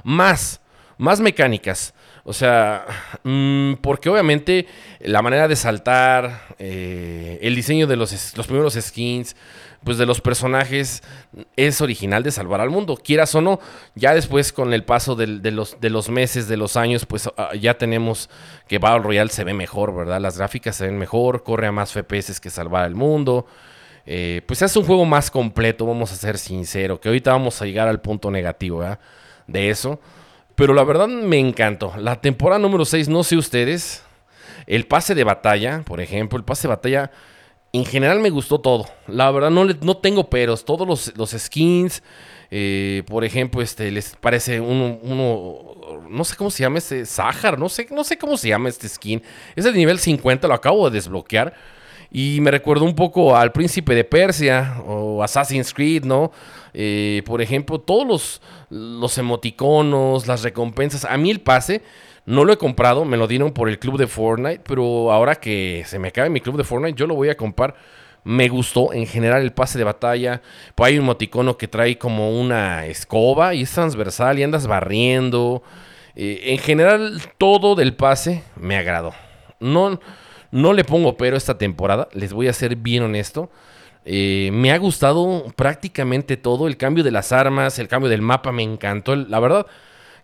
[0.03, 0.61] Más,
[0.99, 1.95] más mecánicas.
[2.27, 2.87] O sea,
[3.23, 4.67] mm, porque obviamente
[5.01, 9.37] la manera de saltar, eh, el diseño de los, los primeros skins,
[9.85, 11.03] pues de los personajes
[11.57, 12.97] es original de Salvar al Mundo.
[12.97, 13.61] Quieras o no,
[13.95, 17.51] ya después con el paso de, los, de los meses, de los años, pues ah,
[17.55, 18.31] ya tenemos
[18.67, 20.21] que Battle Royale se ve mejor, ¿verdad?
[20.21, 23.47] Las gráficas se ven mejor, corre a más FPS que Salvar al Mundo.
[24.07, 27.67] Eh, pues es un juego más completo, vamos a ser sinceros, que ahorita vamos a
[27.67, 28.99] llegar al punto negativo ¿verdad?
[29.47, 30.01] de eso.
[30.55, 31.93] Pero la verdad me encantó.
[31.99, 34.03] La temporada número 6, no sé ustedes,
[34.67, 37.11] el pase de batalla, por ejemplo, el pase de batalla
[37.73, 38.87] en general me gustó todo.
[39.09, 40.64] La verdad no, no tengo peros.
[40.64, 42.05] Todos los, skins,
[42.53, 47.59] eh, por ejemplo, este les parece uno, uno, no sé cómo se llama este, Sahar,
[47.59, 49.21] no sé, no sé cómo se llama este skin.
[49.57, 51.53] Es el nivel 50, lo acabo de desbloquear.
[52.16, 56.31] Y me recuerdo un poco al Príncipe de Persia o Assassin's Creed, ¿no?
[56.72, 61.05] Eh, por ejemplo, todos los, los emoticonos, las recompensas.
[61.05, 61.83] A mí el pase
[62.24, 65.83] no lo he comprado, me lo dieron por el club de Fortnite, pero ahora que
[65.87, 67.74] se me acabe mi club de Fortnite, yo lo voy a comprar.
[68.22, 70.40] Me gustó en general el pase de batalla.
[70.77, 75.64] Pues hay un moticono que trae como una escoba y es transversal y andas barriendo.
[76.14, 79.14] Eh, en general, todo del pase me agradó.
[79.59, 79.98] No,
[80.55, 83.51] no le pongo pero esta temporada, les voy a ser bien honesto.
[84.05, 86.69] Eh, me ha gustado prácticamente todo.
[86.69, 89.17] El cambio de las armas, el cambio del mapa me encantó.
[89.17, 89.67] La verdad,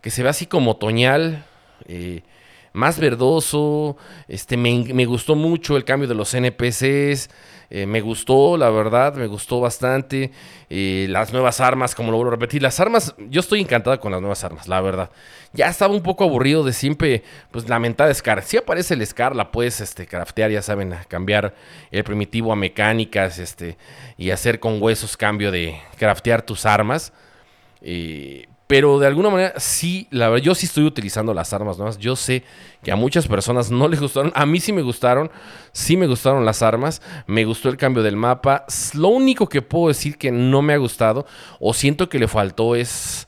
[0.01, 1.45] que se ve así como otoñal.
[1.89, 2.23] Eh,
[2.73, 3.97] más verdoso,
[4.29, 7.29] este, me, gustó mucho el cambio de los NPCs,
[7.73, 10.33] eh, me gustó, la verdad, me gustó bastante,
[10.69, 14.13] eh, las nuevas armas, como lo vuelvo a repetir, las armas, yo estoy encantada con
[14.13, 15.11] las nuevas armas, la verdad.
[15.53, 18.43] Ya estaba un poco aburrido de siempre, pues, la mentada Scar.
[18.43, 21.55] Si aparece el Scar, la puedes, este, craftear, ya saben, cambiar
[21.91, 23.77] el primitivo a mecánicas, este,
[24.17, 27.13] y hacer con huesos cambio de craftear tus armas.
[28.71, 31.99] Pero de alguna manera, sí, la verdad, yo sí estoy utilizando las armas nuevas.
[31.99, 32.45] Yo sé
[32.85, 34.31] que a muchas personas no les gustaron.
[34.33, 35.29] A mí sí me gustaron.
[35.73, 37.03] Sí me gustaron las armas.
[37.27, 38.65] Me gustó el cambio del mapa.
[38.95, 41.27] Lo único que puedo decir que no me ha gustado
[41.59, 43.27] o siento que le faltó es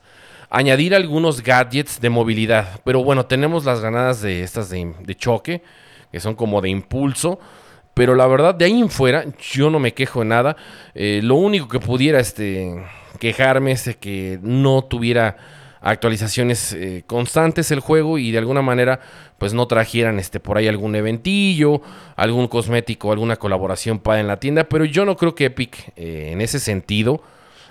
[0.49, 2.79] añadir algunos gadgets de movilidad.
[2.85, 5.61] Pero bueno, tenemos las granadas de estas de, choque,
[6.09, 7.37] que son como de impulso.
[7.93, 10.55] Pero la verdad, de ahí en fuera, yo no me quejo de nada.
[10.95, 12.81] Eh, lo único que pudiera, este
[13.19, 15.37] quejarme de que no tuviera
[15.81, 19.01] actualizaciones eh, constantes el juego y de alguna manera
[19.37, 21.81] pues no trajeran este por ahí algún eventillo,
[22.15, 26.29] algún cosmético, alguna colaboración para en la tienda, pero yo no creo que Epic eh,
[26.31, 27.21] en ese sentido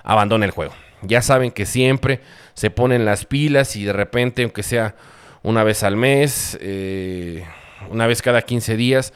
[0.05, 0.75] abandone el juego.
[1.01, 2.21] Ya saben que siempre
[2.55, 4.95] se ponen las pilas y de repente, aunque sea
[5.43, 7.45] una vez al mes, eh,
[7.91, 9.13] una vez cada 15 días,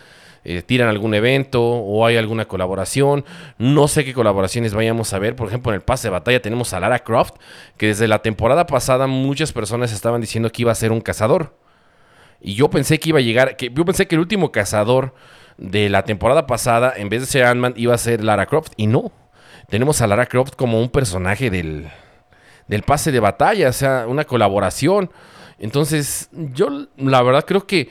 [0.49, 3.25] eh, tiran algún evento o hay alguna colaboración.
[3.59, 5.35] No sé qué colaboraciones vayamos a ver.
[5.35, 7.35] Por ejemplo, en el pase de batalla tenemos a Lara Croft,
[7.77, 11.57] que desde la temporada pasada muchas personas estaban diciendo que iba a ser un cazador.
[12.41, 15.15] Y yo pensé que iba a llegar, que yo pensé que el último cazador
[15.59, 18.73] de la temporada pasada, en vez de ser Ant-Man, iba a ser Lara Croft.
[18.77, 19.11] Y no.
[19.69, 21.89] Tenemos a Lara Croft como un personaje del,
[22.69, 25.11] del pase de batalla, o sea, una colaboración.
[25.59, 27.89] Entonces, yo la verdad creo que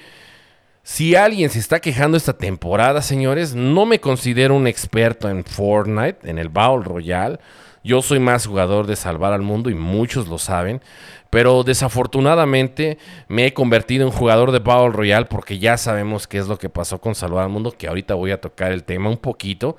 [0.88, 6.30] si alguien se está quejando esta temporada, señores, no me considero un experto en Fortnite,
[6.30, 7.40] en el Battle Royale.
[7.84, 10.84] Yo soy más jugador de salvar al mundo y muchos lo saben.
[11.32, 16.48] Pero desafortunadamente me he convertido en jugador de Battle Royale porque ya sabemos qué es
[16.48, 19.18] lo que pasó con Salvar al Mundo, que ahorita voy a tocar el tema un
[19.18, 19.78] poquito.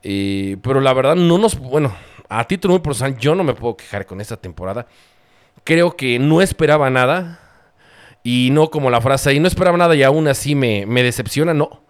[0.00, 1.58] Pero la verdad no nos...
[1.58, 1.92] Bueno,
[2.28, 4.86] a título muy personal yo no me puedo quejar con esta temporada.
[5.64, 7.39] Creo que no esperaba nada
[8.22, 11.54] y no como la frase y no esperaba nada y aún así me, me decepciona,
[11.54, 11.82] no.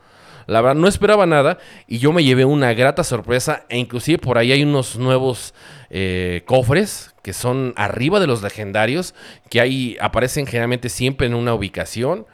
[0.51, 4.37] La verdad, no esperaba nada y yo me llevé una grata sorpresa e inclusive por
[4.37, 5.55] ahí hay unos nuevos
[5.91, 9.15] eh, cofres que son arriba de los legendarios,
[9.49, 12.27] que ahí aparecen generalmente siempre en una ubicación.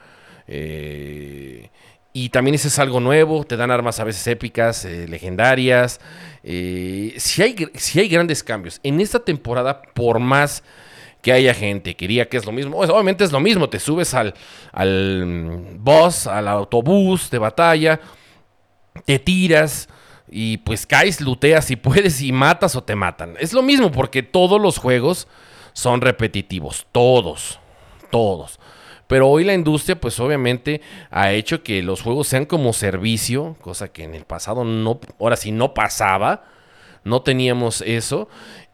[0.47, 1.69] Eh,
[2.11, 5.99] y también ese es algo nuevo, te dan armas a veces épicas, eh, legendarias.
[6.43, 8.79] si, hay, si hay grandes cambios.
[8.81, 10.63] En esta temporada, por más
[11.21, 12.77] que haya gente que diga que es lo mismo.
[12.77, 14.33] Obviamente es lo mismo, te subes al,
[14.71, 17.99] al mm, bus, al autobús de batalla,
[19.05, 19.89] te tiras
[20.29, 23.35] y pues caes, luteas si puedes y matas o te matan.
[23.39, 25.27] Es lo mismo porque todos los juegos
[25.73, 27.59] son repetitivos, todos,
[28.11, 28.59] todos.
[29.07, 33.87] Pero hoy la industria pues obviamente ha hecho que los juegos sean como servicio, cosa
[33.87, 36.43] que en el pasado no, ahora sí no pasaba,
[37.05, 38.27] no teníamos eso.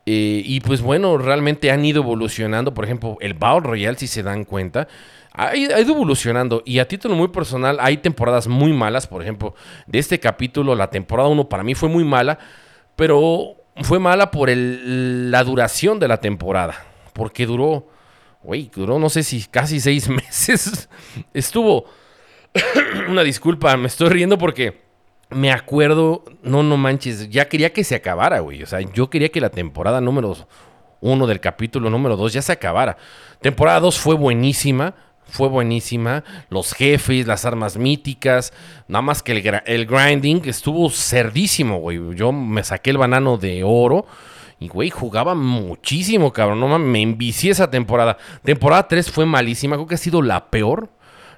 [0.06, 2.74] Eh, y pues bueno, realmente han ido evolucionando.
[2.74, 4.88] Por ejemplo, el Battle Royale, si se dan cuenta,
[5.32, 6.62] ha, ido evolucionando.
[6.66, 9.08] Y a título muy personal, hay temporadas muy malas.
[9.08, 9.56] Por ejemplo,
[9.88, 12.39] de este capítulo, la temporada 1 para mí fue muy mala.
[12.96, 16.76] Pero fue mala por el, la duración de la temporada.
[17.13, 17.88] Porque duró
[18.44, 20.89] güey, duró no sé si casi seis meses.
[21.34, 21.86] Estuvo,
[23.10, 24.82] una disculpa, me estoy riendo porque
[25.34, 28.63] me acuerdo, no, no manches, ya quería que se acabara, güey.
[28.63, 30.36] O sea, yo quería que la temporada número
[31.02, 32.98] uno del capítulo número dos ya se acabara.
[33.41, 36.24] Temporada dos fue buenísima, fue buenísima.
[36.50, 38.54] Los jefes, las armas míticas.
[38.88, 39.34] Nada más que
[39.65, 42.00] el, grinding estuvo cerdísimo, güey.
[42.15, 44.06] Yo me saqué el banano de oro.
[44.60, 46.60] Y, güey, jugaba muchísimo, cabrón.
[46.60, 48.17] No me envicié esa temporada.
[48.43, 49.76] Temporada 3 fue malísima.
[49.76, 50.89] Creo que ha sido la peor.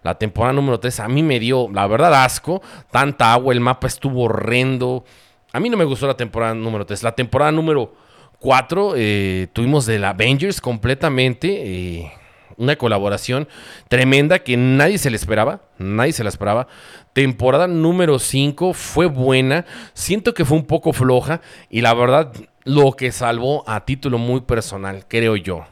[0.05, 2.61] La temporada número 3 a mí me dio, la verdad, asco.
[2.91, 5.03] Tanta agua, el mapa estuvo horrendo.
[5.51, 7.01] A mí no me gustó la temporada número 3.
[7.01, 7.91] La temporada número
[8.37, 11.47] 4 eh, tuvimos de la Avengers completamente.
[11.49, 12.11] Eh,
[12.55, 13.47] una colaboración
[13.87, 15.61] tremenda que nadie se le esperaba.
[15.79, 16.67] Nadie se la esperaba.
[17.13, 19.65] Temporada número 5 fue buena.
[19.95, 21.41] Siento que fue un poco floja.
[21.67, 22.31] Y la verdad,
[22.63, 25.65] lo que salvó a título muy personal, creo yo.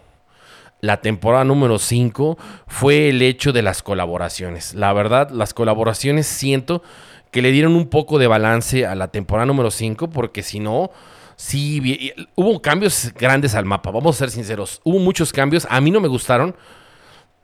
[0.84, 4.74] La temporada número 5 fue el hecho de las colaboraciones.
[4.74, 6.84] La verdad, las colaboraciones siento
[7.32, 10.10] que le dieron un poco de balance a la temporada número 5.
[10.10, 10.92] Porque si no
[11.38, 14.82] Sí, hubo cambios grandes al mapa, vamos a ser sinceros.
[14.84, 16.54] Hubo muchos cambios, a mí no me gustaron,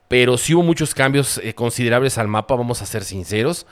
[0.10, 3.66] pero sí hubo muchos cambios eh, considerables al mapa, vamos a ser sinceros.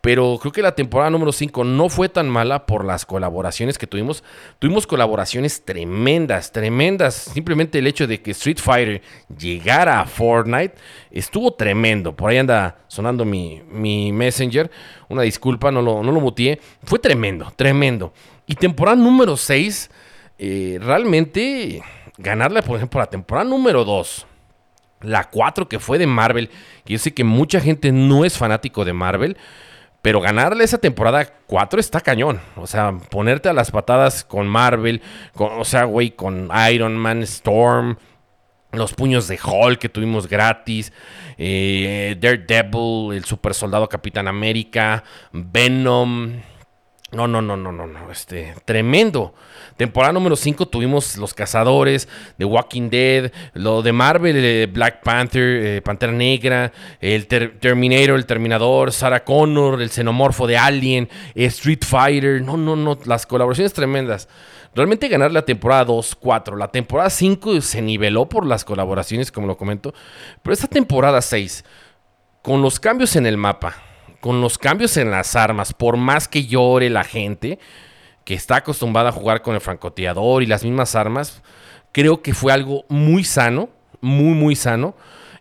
[0.00, 3.88] Pero creo que la temporada número 5 no fue tan mala por las colaboraciones que
[3.88, 4.22] tuvimos.
[4.60, 7.14] Tuvimos colaboraciones tremendas, tremendas.
[7.14, 9.02] Simplemente el hecho de que Street Fighter
[9.36, 10.74] llegara a Fortnite
[11.10, 12.14] estuvo tremendo.
[12.14, 14.70] Por ahí anda sonando mi, mi Messenger.
[15.08, 16.60] Una disculpa, no lo, no lo mutié.
[16.84, 18.12] Fue tremendo, tremendo.
[18.46, 19.90] Y temporada número 6,
[20.38, 21.82] eh, realmente
[22.18, 24.26] ganarle, por ejemplo, la temporada número 2,
[25.00, 26.48] la 4 que fue de Marvel,
[26.84, 29.36] que yo sé que mucha gente no es fanático de Marvel,
[30.06, 32.40] pero ganarle esa temporada 4 está cañón.
[32.54, 35.02] O sea, ponerte a las patadas con Marvel,
[35.34, 37.96] con, o sea, güey, con Iron Man, Storm,
[38.70, 40.92] los puños de Hulk que tuvimos gratis,
[41.38, 46.34] eh, Daredevil, el super soldado Capitán América, Venom.
[47.16, 48.10] No, no, no, no, no, no.
[48.12, 49.32] Este, tremendo.
[49.78, 55.42] Temporada número 5 tuvimos Los Cazadores, The Walking Dead, lo de Marvel, eh, Black Panther,
[55.42, 61.84] eh, Pantera Negra, el Terminator, el Terminador, Sarah Connor, el Xenomorfo de Alien, eh, Street
[61.86, 62.42] Fighter.
[62.42, 62.98] No, no, no.
[63.06, 64.28] Las colaboraciones tremendas.
[64.74, 66.54] Realmente ganar la temporada 2, 4.
[66.54, 69.94] La temporada 5 se niveló por las colaboraciones, como lo comento.
[70.42, 71.64] Pero esta temporada 6,
[72.42, 73.85] con los cambios en el mapa
[74.26, 77.60] con los cambios en las armas, por más que llore la gente
[78.24, 81.44] que está acostumbrada a jugar con el francotirador y las mismas armas,
[81.92, 83.68] creo que fue algo muy sano,
[84.00, 84.96] muy, muy sano.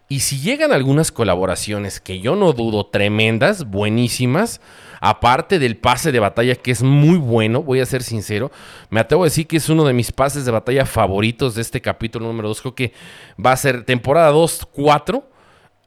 [0.08, 4.62] Y si llegan algunas colaboraciones que yo no dudo, tremendas, buenísimas,
[5.02, 8.52] aparte del pase de batalla que es muy bueno, voy a ser sincero,
[8.92, 11.82] me atrevo a decir que es uno de mis pases de batalla favoritos de este
[11.82, 12.94] capítulo número 2, creo que
[13.44, 15.35] va a ser temporada 2, 4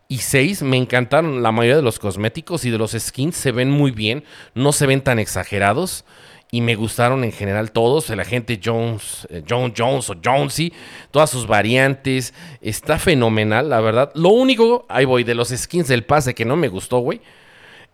[0.09, 1.43] y 6 me encantaron.
[1.43, 4.87] La mayoría de los cosméticos y de los skins se ven muy bien, no se
[4.87, 6.05] ven tan exagerados.
[6.51, 8.09] Y me gustaron en general todos.
[8.09, 10.73] El agente Jones, eh, John Jones o Jonesy,
[11.11, 12.33] todas sus variantes.
[12.63, 14.11] Está fenomenal, la verdad.
[14.15, 17.21] Lo único, ahí voy, de los skins del pase que no me gustó, güey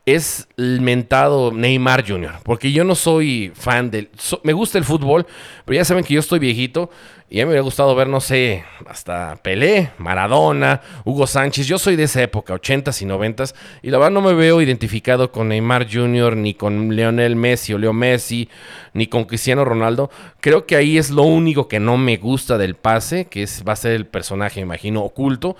[0.06, 2.34] es el mentado Neymar Jr.
[2.42, 4.10] Porque yo no soy fan del...
[4.42, 5.26] me gusta el fútbol,
[5.64, 6.90] pero ya saben que yo estoy viejito
[7.30, 11.66] y a mí me hubiera gustado ver, no sé, hasta Pelé, Maradona, Hugo Sánchez.
[11.66, 15.32] Yo soy de esa época, 80s y 90s, y la verdad no me veo identificado
[15.32, 18.48] con Neymar Jr., ni con Leonel Messi o Leo Messi,
[18.92, 20.10] ni con Cristiano Ronaldo.
[20.40, 23.72] Creo que ahí es lo único que no me gusta del pase, que es, va
[23.72, 25.56] a ser el personaje, imagino, oculto.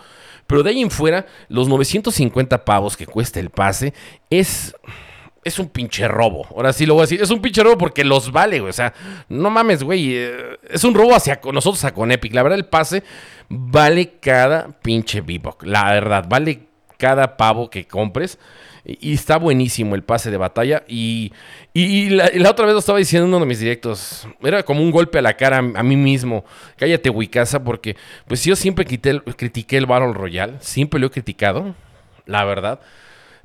[0.46, 3.94] Pero de ahí en fuera, los 950 pavos que cuesta el pase
[4.28, 4.74] es
[5.44, 6.46] es un pinche robo.
[6.50, 7.22] Ahora sí lo voy a decir.
[7.22, 8.70] Es un pinche robo porque los vale, güey.
[8.70, 8.94] O sea,
[9.28, 10.16] no mames, güey.
[10.16, 12.34] Eh, es un robo hacia nosotros con Epic.
[12.34, 13.02] La verdad, el pase
[13.48, 15.62] vale cada pinche Bebop.
[15.62, 16.60] La verdad, vale
[16.96, 18.38] cada pavo que compres.
[18.86, 20.84] Y está buenísimo el pase de batalla.
[20.88, 21.32] Y,
[21.74, 24.26] la, otra vez lo estaba diciendo en uno de mis directos.
[24.42, 26.44] Era como un golpe a la cara a, mí mismo.
[26.76, 30.54] Cállate, Wicasa, porque pues yo siempre critiqué el Battle Royale.
[30.60, 31.74] Siempre lo he criticado,
[32.26, 32.80] la verdad.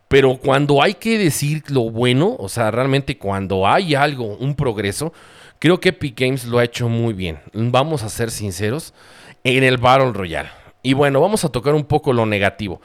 [0.09, 5.13] Pero cuando hay que decir lo bueno, o sea, realmente cuando hay algo, un progreso,
[5.60, 7.39] creo que Epic Games lo ha hecho muy bien.
[7.53, 8.95] Vamos a ser sinceros
[9.43, 10.49] en el Battle Royale.
[10.81, 12.81] Y bueno, vamos a tocar un poco lo negativo.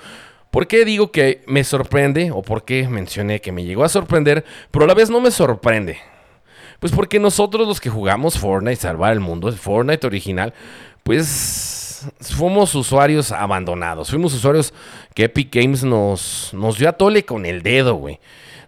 [0.50, 4.44] ¿Por qué digo que me sorprende o por qué mencioné que me llegó a sorprender,
[4.70, 5.96] pero a la vez no me sorprende?
[6.78, 10.52] Pues porque nosotros los que jugamos Fortnite, salvar el mundo, el Fortnite original,
[11.02, 11.83] pues
[12.20, 14.10] fuimos usuarios abandonados.
[14.10, 14.72] Fuimos usuarios
[15.14, 18.20] que Epic Games nos, nos dio a tole con el dedo, güey.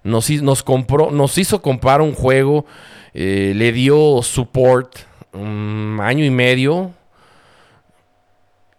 [0.02, 2.64] Nos, nos, compró, nos hizo comprar un juego,
[3.12, 4.96] eh, le dio support
[5.32, 6.92] un año y medio,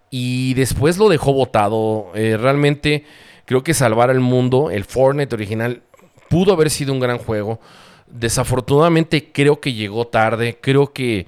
[0.09, 2.11] y después lo dejó botado.
[2.15, 3.03] Eh, realmente
[3.45, 5.81] creo que salvar el mundo, el Fortnite original,
[6.29, 7.59] pudo haber sido un gran juego.
[8.07, 11.27] Desafortunadamente creo que llegó tarde, creo que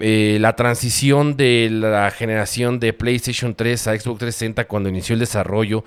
[0.00, 5.20] eh, la transición de la generación de PlayStation 3 a Xbox 360 cuando inició el
[5.20, 5.84] desarrollo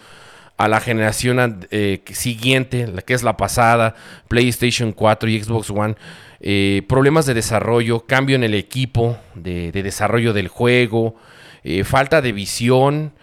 [0.58, 3.96] a la generación eh, siguiente, la que es la pasada,
[4.28, 5.96] PlayStation 4 y Xbox One,
[6.40, 11.16] eh, problemas de desarrollo, cambio en el equipo de, desarrollo del juego,
[11.84, 13.14] falta de visión,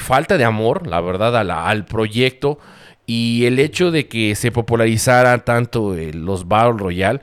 [0.00, 2.58] falta de amor, la verdad, al proyecto
[3.04, 7.20] y el hecho de que se popularizara tanto los Battle Royale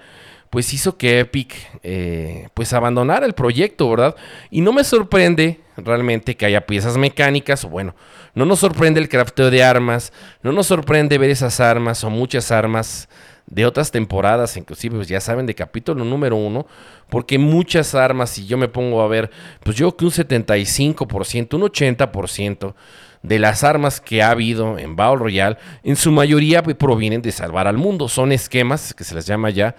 [0.56, 1.53] pues hizo que Epic
[1.84, 4.16] eh, pues abandonara el proyecto, ¿verdad?
[4.49, 7.93] Y no me sorprende realmente que haya piezas mecánicas, o bueno,
[8.36, 12.53] no nos sorprende el crafteo de armas, no nos sorprende ver esas armas o muchas
[12.53, 13.10] armas
[13.47, 16.68] de otras temporadas, inclusive pues ya saben de capítulo número uno,
[17.10, 19.32] porque muchas armas, si yo me pongo a ver,
[19.62, 22.76] pues yo que un 75%, un 80%
[23.24, 27.68] de las armas que ha habido en Battle Royale, en su mayoría provienen de salvar
[27.68, 29.76] al mundo, son esquemas que se les llama ya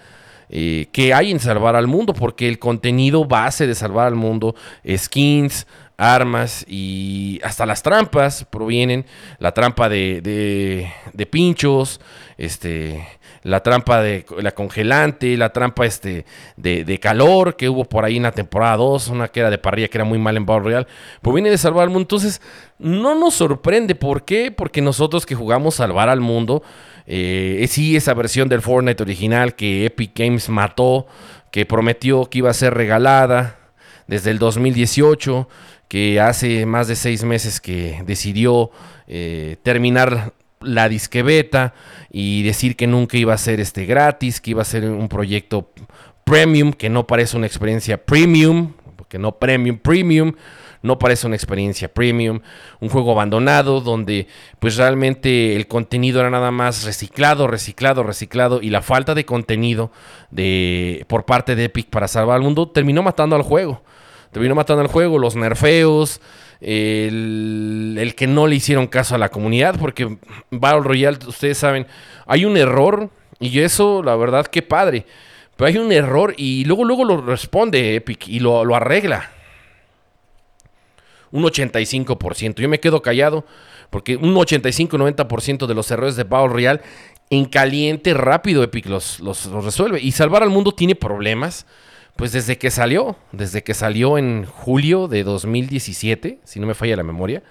[0.49, 4.55] eh, que hay en Salvar al Mundo, porque el contenido base de Salvar al Mundo,
[4.95, 5.67] skins,
[5.97, 9.05] armas y hasta las trampas provienen,
[9.39, 11.99] la trampa de, de, pinchos,
[12.37, 13.07] este,
[13.47, 16.25] la trampa de la congelante, la trampa este,
[16.57, 19.87] de, calor que hubo por ahí en la temporada 2, una que era de parrilla
[19.87, 20.87] que era muy mal en Battle Royale,
[21.21, 22.01] proviene de Salvar al Mundo.
[22.01, 22.41] Entonces,
[22.77, 23.95] no nos sorprende.
[23.95, 24.51] ¿Por qué?
[24.51, 26.61] Porque nosotros que jugamos Salvar al Mundo,
[27.05, 31.07] eh, sí, esa versión del Fortnite original que Epic Games mató,
[31.49, 33.57] que prometió que iba a ser regalada
[34.07, 35.47] desde el 2018,
[35.87, 38.71] que hace más de seis meses que decidió
[39.07, 41.73] eh, terminar la disque beta
[42.11, 45.71] y decir que nunca iba a ser este gratis, que iba a ser un proyecto
[46.23, 50.33] premium, que no parece una experiencia premium, porque no premium, premium
[50.81, 52.41] no parece una experiencia premium,
[52.79, 54.27] un juego abandonado donde
[54.59, 59.91] pues realmente el contenido era nada más reciclado, reciclado, reciclado y la falta de contenido
[60.31, 63.83] de por parte de Epic para salvar al mundo terminó matando al juego.
[64.31, 66.21] Terminó matando al juego, los nerfeos,
[66.59, 70.17] el, el, que no le hicieron caso a la comunidad, porque
[70.49, 71.87] Battle Royale, ustedes saben,
[72.25, 73.09] hay un error
[73.39, 75.05] y eso, la verdad, qué padre.
[75.55, 79.31] Pero hay un error y luego, luego lo responde Epic y lo, lo arregla
[81.31, 82.55] un 85%.
[82.55, 83.45] Yo me quedo callado
[83.89, 86.81] porque un 85-90% de los errores de Battle Royale
[87.29, 89.99] en caliente rápido Epic los, los, resuelve.
[90.01, 91.65] Y Salvar al Mundo tiene problemas.
[92.17, 96.95] Pues desde que salió, desde que salió en julio de 2017, si no me falla
[96.95, 97.43] la memoria,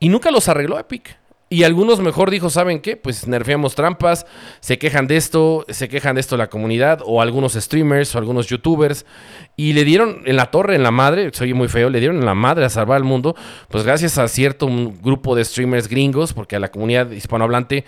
[0.00, 1.18] y nunca los arregló Epic.
[1.48, 2.96] Y algunos mejor dijo, ¿saben qué?
[2.96, 4.26] Pues nerfeamos trampas,
[4.58, 8.48] se quejan de esto, se quejan de esto la comunidad, o algunos streamers, o algunos
[8.48, 9.06] youtubers,
[9.54, 12.26] y le dieron en la torre, en la madre, soy muy feo, le dieron en
[12.26, 13.36] la madre a salvar al mundo,
[13.68, 14.68] pues gracias a cierto
[15.02, 17.84] grupo de streamers gringos, porque a la comunidad hispanohablante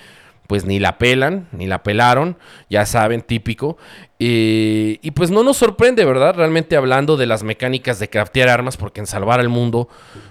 [0.49, 2.37] pues ni la pelan, ni la pelaron,
[2.69, 3.77] ya saben, típico.
[4.19, 6.35] y pues no nos sorprende, ¿verdad?
[6.35, 9.89] Realmente hablando de las mecánicas de craftear armas, porque en salvar al mundo,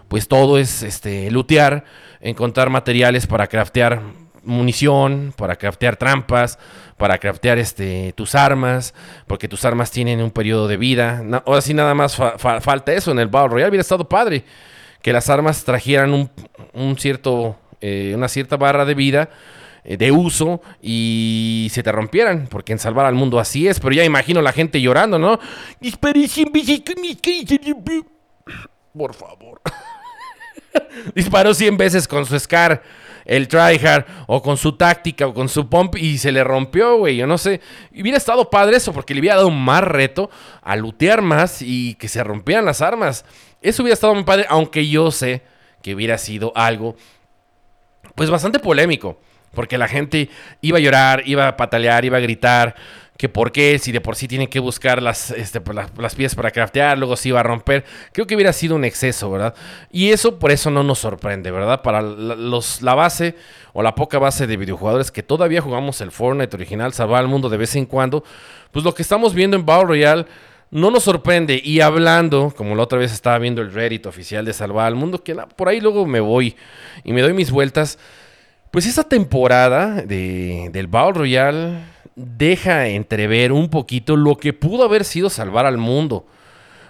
[0.10, 1.86] pues todo es este, lootear
[2.20, 4.02] encontrar materiales para craftear
[4.44, 6.58] munición, para craftear trampas,
[6.98, 8.96] para craftear este, tus armas,
[9.28, 11.24] porque tus armas tienen un periodo de vida.
[11.46, 13.70] ahora sí nada más falta eso en el Battle Royale.
[13.70, 14.44] Hubiera estado padre
[15.04, 16.30] que las armas trajeran
[16.74, 19.32] un, cierto, eh, una cierta barra de vida eh,
[19.96, 24.04] de uso y se te rompieran, porque en salvar al mundo así es, pero ya
[24.04, 25.40] imagino la gente llorando, ¿no?
[28.94, 29.62] Por favor.
[31.16, 32.84] Disparó 100 veces con su Scar,
[33.24, 37.16] el tryhard, o con su táctica, o con su pump, y se le rompió, güey.
[37.16, 37.62] Yo no sé.
[37.98, 40.30] Hubiera estado padre eso, porque le hubiera dado más reto
[40.62, 43.24] a lootear más y que se rompieran las armas.
[43.62, 45.44] Eso hubiera estado muy padre, aunque yo sé
[45.82, 46.96] que hubiera sido algo,
[48.16, 49.20] pues bastante polémico.
[49.54, 50.30] Porque la gente
[50.62, 52.76] iba a llorar, iba a patalear, iba a gritar
[53.18, 56.36] que por qué, si de por sí tienen que buscar las, este, pues, las, piezas
[56.36, 57.84] para craftear, luego se iba a romper.
[58.14, 59.56] Creo que hubiera sido un exceso, ¿verdad?
[59.92, 61.82] Y eso por eso no nos sorprende, ¿verdad?
[61.82, 63.36] Para los, la base
[63.74, 67.50] o la poca base de videojugadores que todavía jugamos el Fortnite original, salvar al mundo
[67.50, 68.24] de vez en cuando,
[68.72, 70.26] pues lo que estamos viendo en Battle Royale
[70.70, 71.60] no nos sorprende.
[71.64, 75.24] Y hablando, como la otra vez estaba viendo el Reddit oficial de Salvar al Mundo,
[75.24, 76.56] que por ahí luego me voy
[77.04, 77.98] y me doy mis vueltas.
[78.78, 81.80] Pues esta temporada de, del Battle Royale
[82.16, 86.28] deja entrever un poquito lo que pudo haber sido salvar al mundo.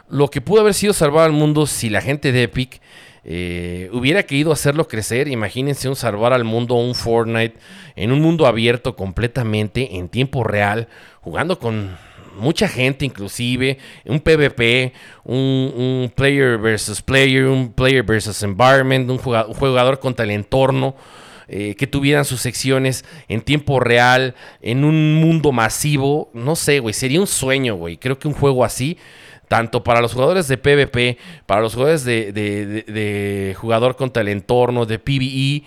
[0.09, 2.81] Lo que pudo haber sido salvar al mundo si la gente de Epic
[3.23, 5.29] eh, hubiera querido hacerlo crecer.
[5.29, 7.57] Imagínense un salvar al mundo, un Fortnite,
[7.95, 10.89] en un mundo abierto completamente, en tiempo real,
[11.21, 11.95] jugando con
[12.37, 14.91] mucha gente inclusive, un PvP,
[15.23, 20.93] un, player versus player, un player versus environment, un jugador, contra el entorno.
[21.49, 26.29] Eh, que tuvieran sus secciones en tiempo real, en un mundo masivo.
[26.33, 27.95] No sé, güey, sería un sueño, güey.
[27.97, 28.97] Creo que un juego así
[29.47, 34.99] tanto para los jugadores de PvP, para los jugadores de, jugador contra el entorno, de
[34.99, 35.63] PvE.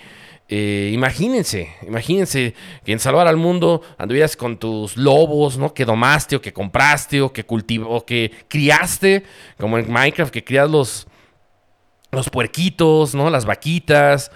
[0.53, 2.55] Eh, imagínense, imagínense
[2.85, 5.72] que en Salvar al Mundo anduvieras con tus lobos, ¿no?
[5.72, 9.22] Que domaste o que compraste o que cultivó o que criaste,
[9.59, 11.07] como en Minecraft, que crías los,
[12.11, 13.31] los puerquitos, ¿no?
[13.31, 14.33] Las vaquitas,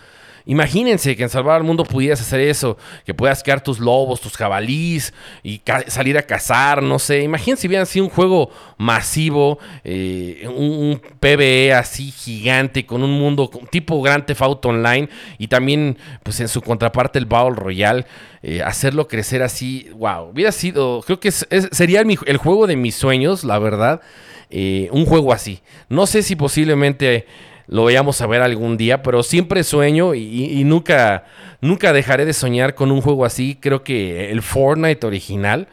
[0.47, 2.76] Imagínense que en Salvar al Mundo pudieras hacer eso,
[3.07, 7.22] que puedas crear tus lobos, tus jabalís y salir a cazar, no sé.
[7.22, 13.51] Imagínense si hubieran sido un juego masivo, eh, un, PvE así gigante, con un mundo
[13.70, 18.05] tipo Grand Theft Auto Online y también, pues en su contraparte, el Battle Royale.
[18.42, 23.42] Eh, hacerlo crecer así, wow, hubiera sido, creo que sería el, juego de mis sueños,
[23.42, 24.03] la verdad,
[24.51, 25.62] eh, un juego así.
[25.88, 27.26] No sé si posiblemente
[27.67, 31.25] lo vayamos a ver algún día, pero siempre sueño y, nunca,
[31.61, 33.59] nunca dejaré de soñar con un juego así.
[33.61, 35.69] Creo que el Fortnite original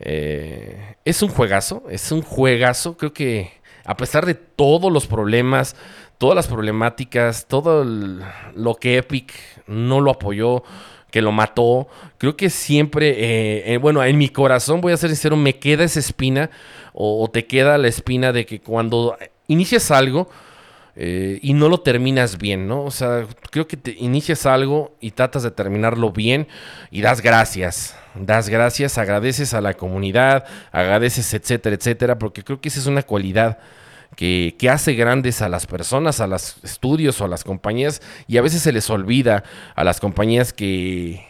[0.00, 2.96] eh, es un juegazo, es un juegazo.
[2.96, 3.52] Creo que
[3.84, 5.76] a pesar de todos los problemas,
[6.18, 9.32] todas las problemáticas, todo lo que Epic
[9.66, 10.64] no lo apoyó,
[11.10, 11.88] que lo mató.
[12.18, 15.84] Creo que siempre, eh, eh, bueno, en mi corazón, voy a ser sincero, me queda
[15.84, 16.50] esa espina
[16.92, 19.16] o, te queda la espina de que cuando
[19.48, 20.28] inicias algo,
[20.96, 22.84] eh, y no lo terminas bien, ¿no?
[22.84, 26.48] O sea, creo que te inicias algo y tratas de terminarlo bien
[26.90, 32.68] y das gracias, das gracias, agradeces a la comunidad, agradeces, etcétera, etcétera, porque creo que
[32.68, 33.58] esa es una cualidad.
[34.16, 38.38] Que, que, hace grandes a las personas, a los estudios o a las compañías, y
[38.38, 39.44] a veces se les olvida
[39.76, 41.24] a las compañías que,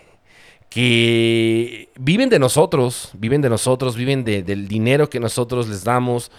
[0.71, 6.31] que viven de nosotros, viven de nosotros, viven del dinero que nosotros les damos,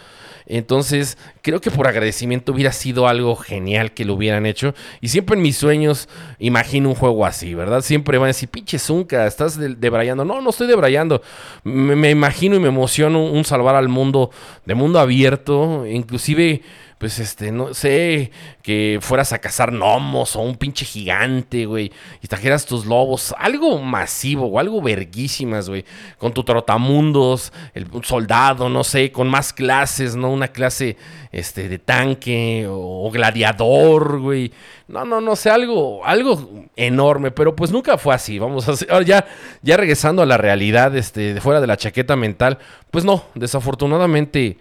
[0.45, 4.73] entonces, creo que por agradecimiento hubiera sido algo genial que lo hubieran hecho.
[4.99, 7.81] Y siempre en mis sueños imagino un juego así, ¿verdad?
[7.81, 10.25] Siempre van a decir, pinche Zunca, estás debrayando.
[10.25, 11.21] no, no estoy debrayando.
[11.63, 14.31] Me, me imagino y me emociono un salvar al mundo
[14.65, 15.85] de mundo abierto.
[15.85, 16.61] Inclusive
[17.01, 18.29] pues este, no sé,
[18.61, 21.91] que fueras a cazar gnomos o un pinche gigante, güey,
[22.21, 25.83] y trajeras tus lobos, algo masivo o algo verguísimas, güey,
[26.19, 30.29] con tu trotamundos, el, un soldado, no sé, con más clases, ¿no?
[30.29, 30.95] Una clase,
[31.31, 34.51] este, de tanque o, gladiador, güey.
[34.87, 38.91] No, no, no sé, algo, algo enorme, pero pues nunca fue así, vamos a hacer,
[38.91, 39.25] ahora ya,
[39.63, 42.59] ya regresando a la realidad, este, fuera de la chaqueta mental,
[42.91, 44.59] pues no, desafortunadamente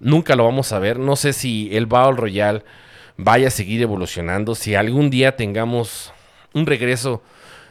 [0.00, 0.98] nunca lo vamos a ver.
[0.98, 2.64] No sé si el Battle Royale
[3.16, 4.54] vaya a seguir evolucionando.
[4.54, 6.12] Si algún día tengamos
[6.52, 7.22] un regreso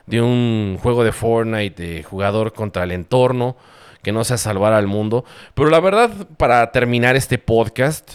[0.05, 3.55] de un juego de Fortnite de jugador contra el entorno,
[4.01, 5.25] que no sea salvar al mundo.
[5.53, 8.09] Pero la verdad, para terminar este podcast,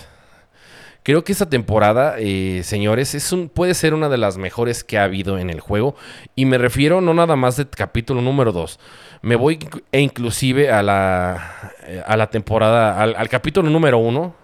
[1.02, 4.98] creo que esta temporada, eh, señores, es un, puede ser una de las mejores que
[4.98, 5.96] ha habido en el juego.
[6.34, 8.78] Y me refiero no nada más del capítulo número 2
[9.22, 9.58] me voy
[9.92, 11.72] e inclusive a la,
[12.06, 14.34] a la temporada, al, capítulo número uno.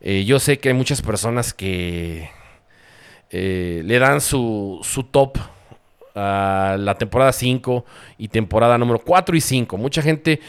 [0.00, 2.28] Eh, yo sé que hay muchas personas que
[3.30, 5.38] eh, le dan su, su top
[6.14, 7.84] a la temporada 5
[8.18, 9.76] y temporada número 4 y 5.
[9.76, 10.40] Mucha gente,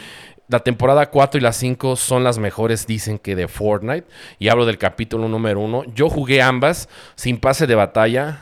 [0.48, 4.06] la temporada 4 y la 5 son las mejores, dicen que de Fortnite.
[4.38, 5.84] Y hablo del capítulo número 1.
[5.94, 8.40] Yo jugué ambas sin pase de batalla.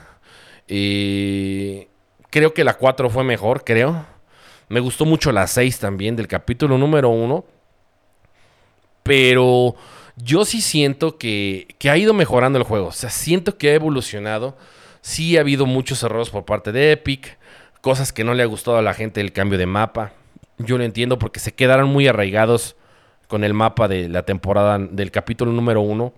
[0.69, 1.89] Eh,
[2.31, 4.12] creo que la 4 fue mejor, creo.
[4.73, 7.45] Me gustó mucho la 6 también del capítulo número 1.
[9.03, 9.75] Pero
[10.17, 12.87] yo sí siento que, ha ido mejorando el juego.
[12.87, 14.57] O sea, siento que ha evolucionado.
[15.03, 17.37] Sí ha habido muchos errores por parte de Epic.
[17.83, 20.15] Cosas que no le ha gustado a la gente el cambio de mapa.
[20.57, 22.75] Yo lo entiendo porque se quedaron muy arraigados
[23.29, 26.15] con el mapa de la temporada del capítulo número 1.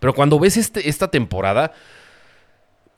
[0.00, 1.72] Pero cuando ves este, esta temporada,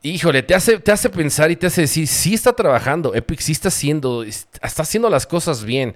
[0.01, 3.51] híjole, te hace, te hace pensar y te hace decir, sí está trabajando, Epic sí
[3.51, 5.95] está haciendo, está haciendo las cosas bien.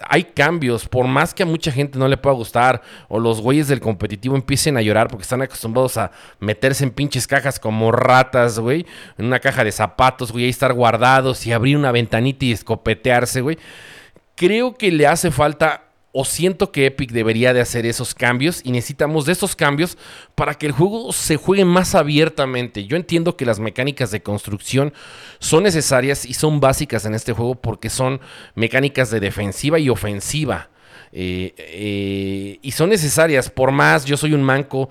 [0.00, 3.68] hay cambios, por más que a mucha gente no le pueda gustar, o los güeyes
[3.68, 8.58] del competitivo empiecen a llorar porque están acostumbrados a meterse en pinches cajas como ratas,
[8.58, 8.86] güey,
[9.18, 13.42] en una caja de zapatos, güey, ahí estar guardados y abrir una ventanita y escopetearse,
[13.42, 13.58] güey.
[14.34, 18.72] Creo que le hace falta o siento que Epic debería de hacer esos cambios y
[18.72, 19.96] necesitamos de esos cambios
[20.34, 22.86] para que el juego se juegue más abiertamente.
[22.86, 24.92] Yo entiendo que las mecánicas de construcción
[25.38, 28.20] son necesarias y son básicas en este juego porque son
[28.54, 30.70] mecánicas de defensiva y ofensiva.
[31.12, 33.50] Eh, eh, y son necesarias.
[33.50, 34.88] Por más, yo soy un manco,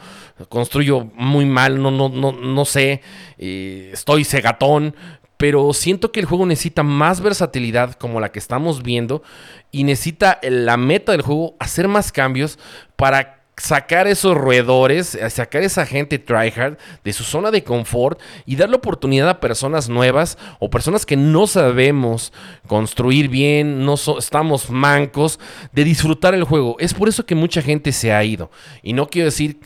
[0.49, 3.01] construyo muy mal, no, no, no, no sé,
[3.37, 4.95] eh, estoy cegatón,
[5.39, 9.23] pero siento que el juego necesita más versatilidad como la que estamos viendo
[9.71, 12.59] y necesita la meta del juego hacer más cambios
[12.97, 18.75] para sacar esos roedores, sacar esa gente tryhard de su zona de confort y darle
[18.75, 22.33] oportunidad a personas nuevas o personas que no sabemos
[22.67, 25.39] construir bien, no estamos mancos,
[25.71, 26.75] de disfrutar el juego.
[26.79, 28.51] Es por eso que mucha gente se ha ido.
[28.83, 29.57] Y no quiero decir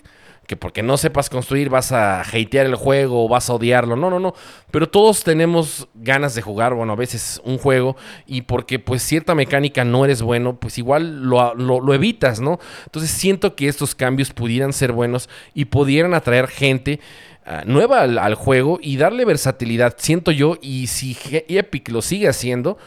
[0.48, 3.96] que porque no sepas construir vas a hatear el juego o vas a odiarlo.
[3.96, 4.34] No, no, no.
[4.72, 9.36] Pero todos tenemos ganas de jugar, bueno, a veces un juego y porque pues cierta
[9.36, 12.60] mecánica no eres bueno, pues igual lo, evitas, ¿no?
[12.86, 17.00] Entonces siento que estos cambios pudieran ser buenos y pudieran atraer gente.
[17.46, 21.18] Ah, nueva al, juego y darle versatilidad, siento yo, y si
[21.50, 22.78] Epic lo sigue haciendo,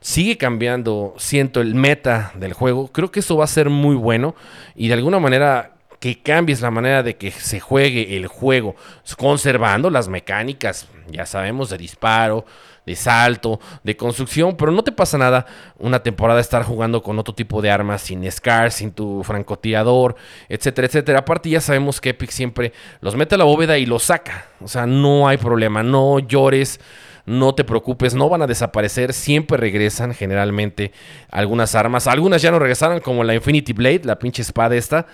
[0.00, 4.34] sigue cambiando, siento el meta del juego, creo que eso va a ser muy bueno
[4.74, 8.74] y de alguna manera que cambies la manera de que se juegue el juego,
[9.18, 12.46] conservando las mecánicas, ya sabemos, de disparo,
[12.86, 15.44] de salto, de construcción, pero no te pasa nada
[15.78, 20.16] una temporada estar jugando con otro tipo de armas, sin SCAR, sin tu francotirador,
[20.48, 21.18] etcétera, etcétera.
[21.18, 22.72] Aparte ya sabemos que Epic siempre
[23.02, 26.80] los mete a la bóveda y los saca, o sea, no hay problema, no llores.
[27.26, 30.90] No te preocupes, no van a desaparecer, siempre regresan generalmente
[31.30, 32.06] algunas armas.
[32.06, 35.06] Algunas ya no regresaron, como la Infinity Blade, la pinche espada esta.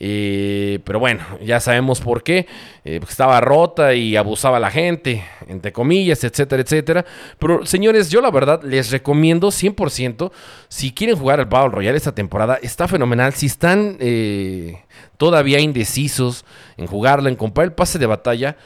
[0.00, 2.46] Eh, pero bueno, ya sabemos por qué.
[2.84, 7.04] Eh, estaba rota y abusaba la gente, entre comillas, etcétera, etcétera.
[7.38, 10.30] Pero señores, yo la verdad les recomiendo 100%,
[10.68, 13.34] si quieren jugar al Battle Royale esta temporada, está fenomenal.
[13.34, 14.84] Si están eh,
[15.16, 16.44] todavía indecisos
[16.76, 18.56] en jugarla, en comprar el pase de batalla,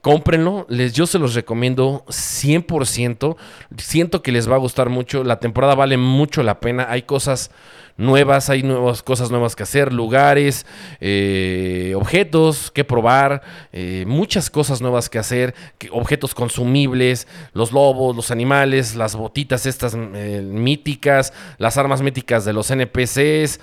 [0.00, 0.66] cómprenlo.
[0.68, 3.36] Les, yo se los recomiendo 100%.
[3.76, 5.24] Siento que les va a gustar mucho.
[5.24, 6.86] La temporada vale mucho la pena.
[6.88, 7.50] Hay cosas
[7.98, 10.64] nuevas, hay nuevas cosas nuevas que hacer, lugares,
[11.00, 13.42] eh, objetos que probar,
[13.72, 15.54] eh, muchas cosas nuevas que hacer,
[15.90, 22.52] objetos consumibles, los lobos, los animales, las botitas estas eh, míticas, las armas míticas de
[22.52, 23.60] los NPCs,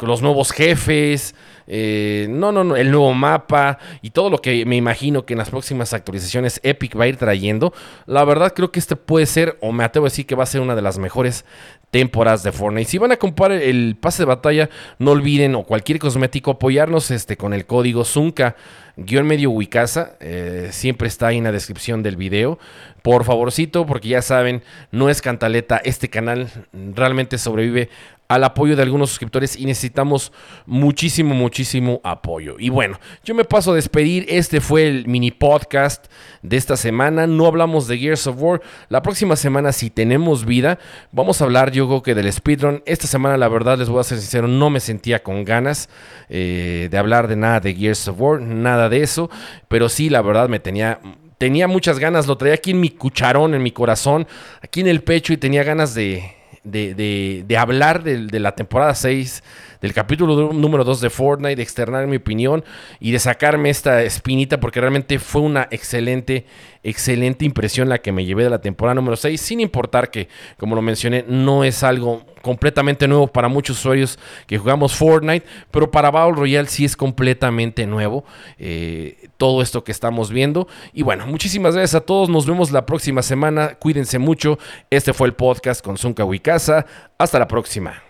[0.00, 1.34] los nuevos jefes.
[1.66, 5.50] No, no, no, el nuevo mapa y todo lo que me imagino que en las
[5.50, 7.72] próximas actualizaciones Epic va a ir trayendo.
[8.06, 10.46] La verdad creo que este puede ser, o me atrevo a decir que va a
[10.46, 11.44] ser una de las mejores
[11.90, 12.90] temporadas de Fortnite.
[12.90, 17.36] Si van a comprar el pase de batalla, no olviden o cualquier cosmético apoyarnos este,
[17.36, 18.56] con el código Zunca
[18.96, 22.58] guion medio Wicasa, eh, siempre está ahí en la descripción del video.
[23.02, 27.88] Por favorcito, porque ya saben, no es cantaleta, este canal realmente sobrevive
[28.28, 30.32] al apoyo de algunos suscriptores y necesitamos
[30.66, 32.56] muchísimo, muchísimo apoyo.
[32.58, 34.26] Y bueno, yo me paso a despedir.
[34.28, 36.06] Este fue el mini podcast
[36.42, 37.26] de esta semana.
[37.26, 38.62] No hablamos de Gears of War.
[38.88, 40.78] La próxima semana, si tenemos vida,
[41.12, 42.82] vamos a hablar, yo creo que del speedrun.
[42.86, 45.88] Esta semana, la verdad, les voy a ser sincero, no me sentía con ganas
[46.28, 49.30] eh, de hablar de nada de Gears of War, nada de eso.
[49.68, 51.00] Pero sí, la verdad, me tenía
[51.38, 54.26] tenía muchas ganas, lo traía aquí en mi cucharón, en mi corazón,
[54.62, 56.32] aquí en el pecho y tenía ganas de,
[56.66, 59.42] de, de, hablar de, la temporada 6,
[59.80, 62.64] del capítulo número 2 de Fortnite, de externar mi opinión
[62.98, 66.46] y de sacarme esta espinita porque realmente fue una excelente,
[66.82, 70.74] excelente impresión la que me llevé de la temporada número 6, sin importar que, como
[70.74, 76.12] lo mencioné, no es algo completamente nuevo para muchos usuarios que jugamos Fortnite, pero para
[76.12, 78.24] Battle Royale sí es completamente nuevo
[78.56, 80.68] eh, todo esto que estamos viendo.
[80.92, 85.26] Y bueno, muchísimas gracias a todos, nos vemos la próxima semana, cuídense mucho, este fue
[85.26, 86.86] el podcast con Zunca Wicasa,
[87.18, 88.05] hasta la próxima.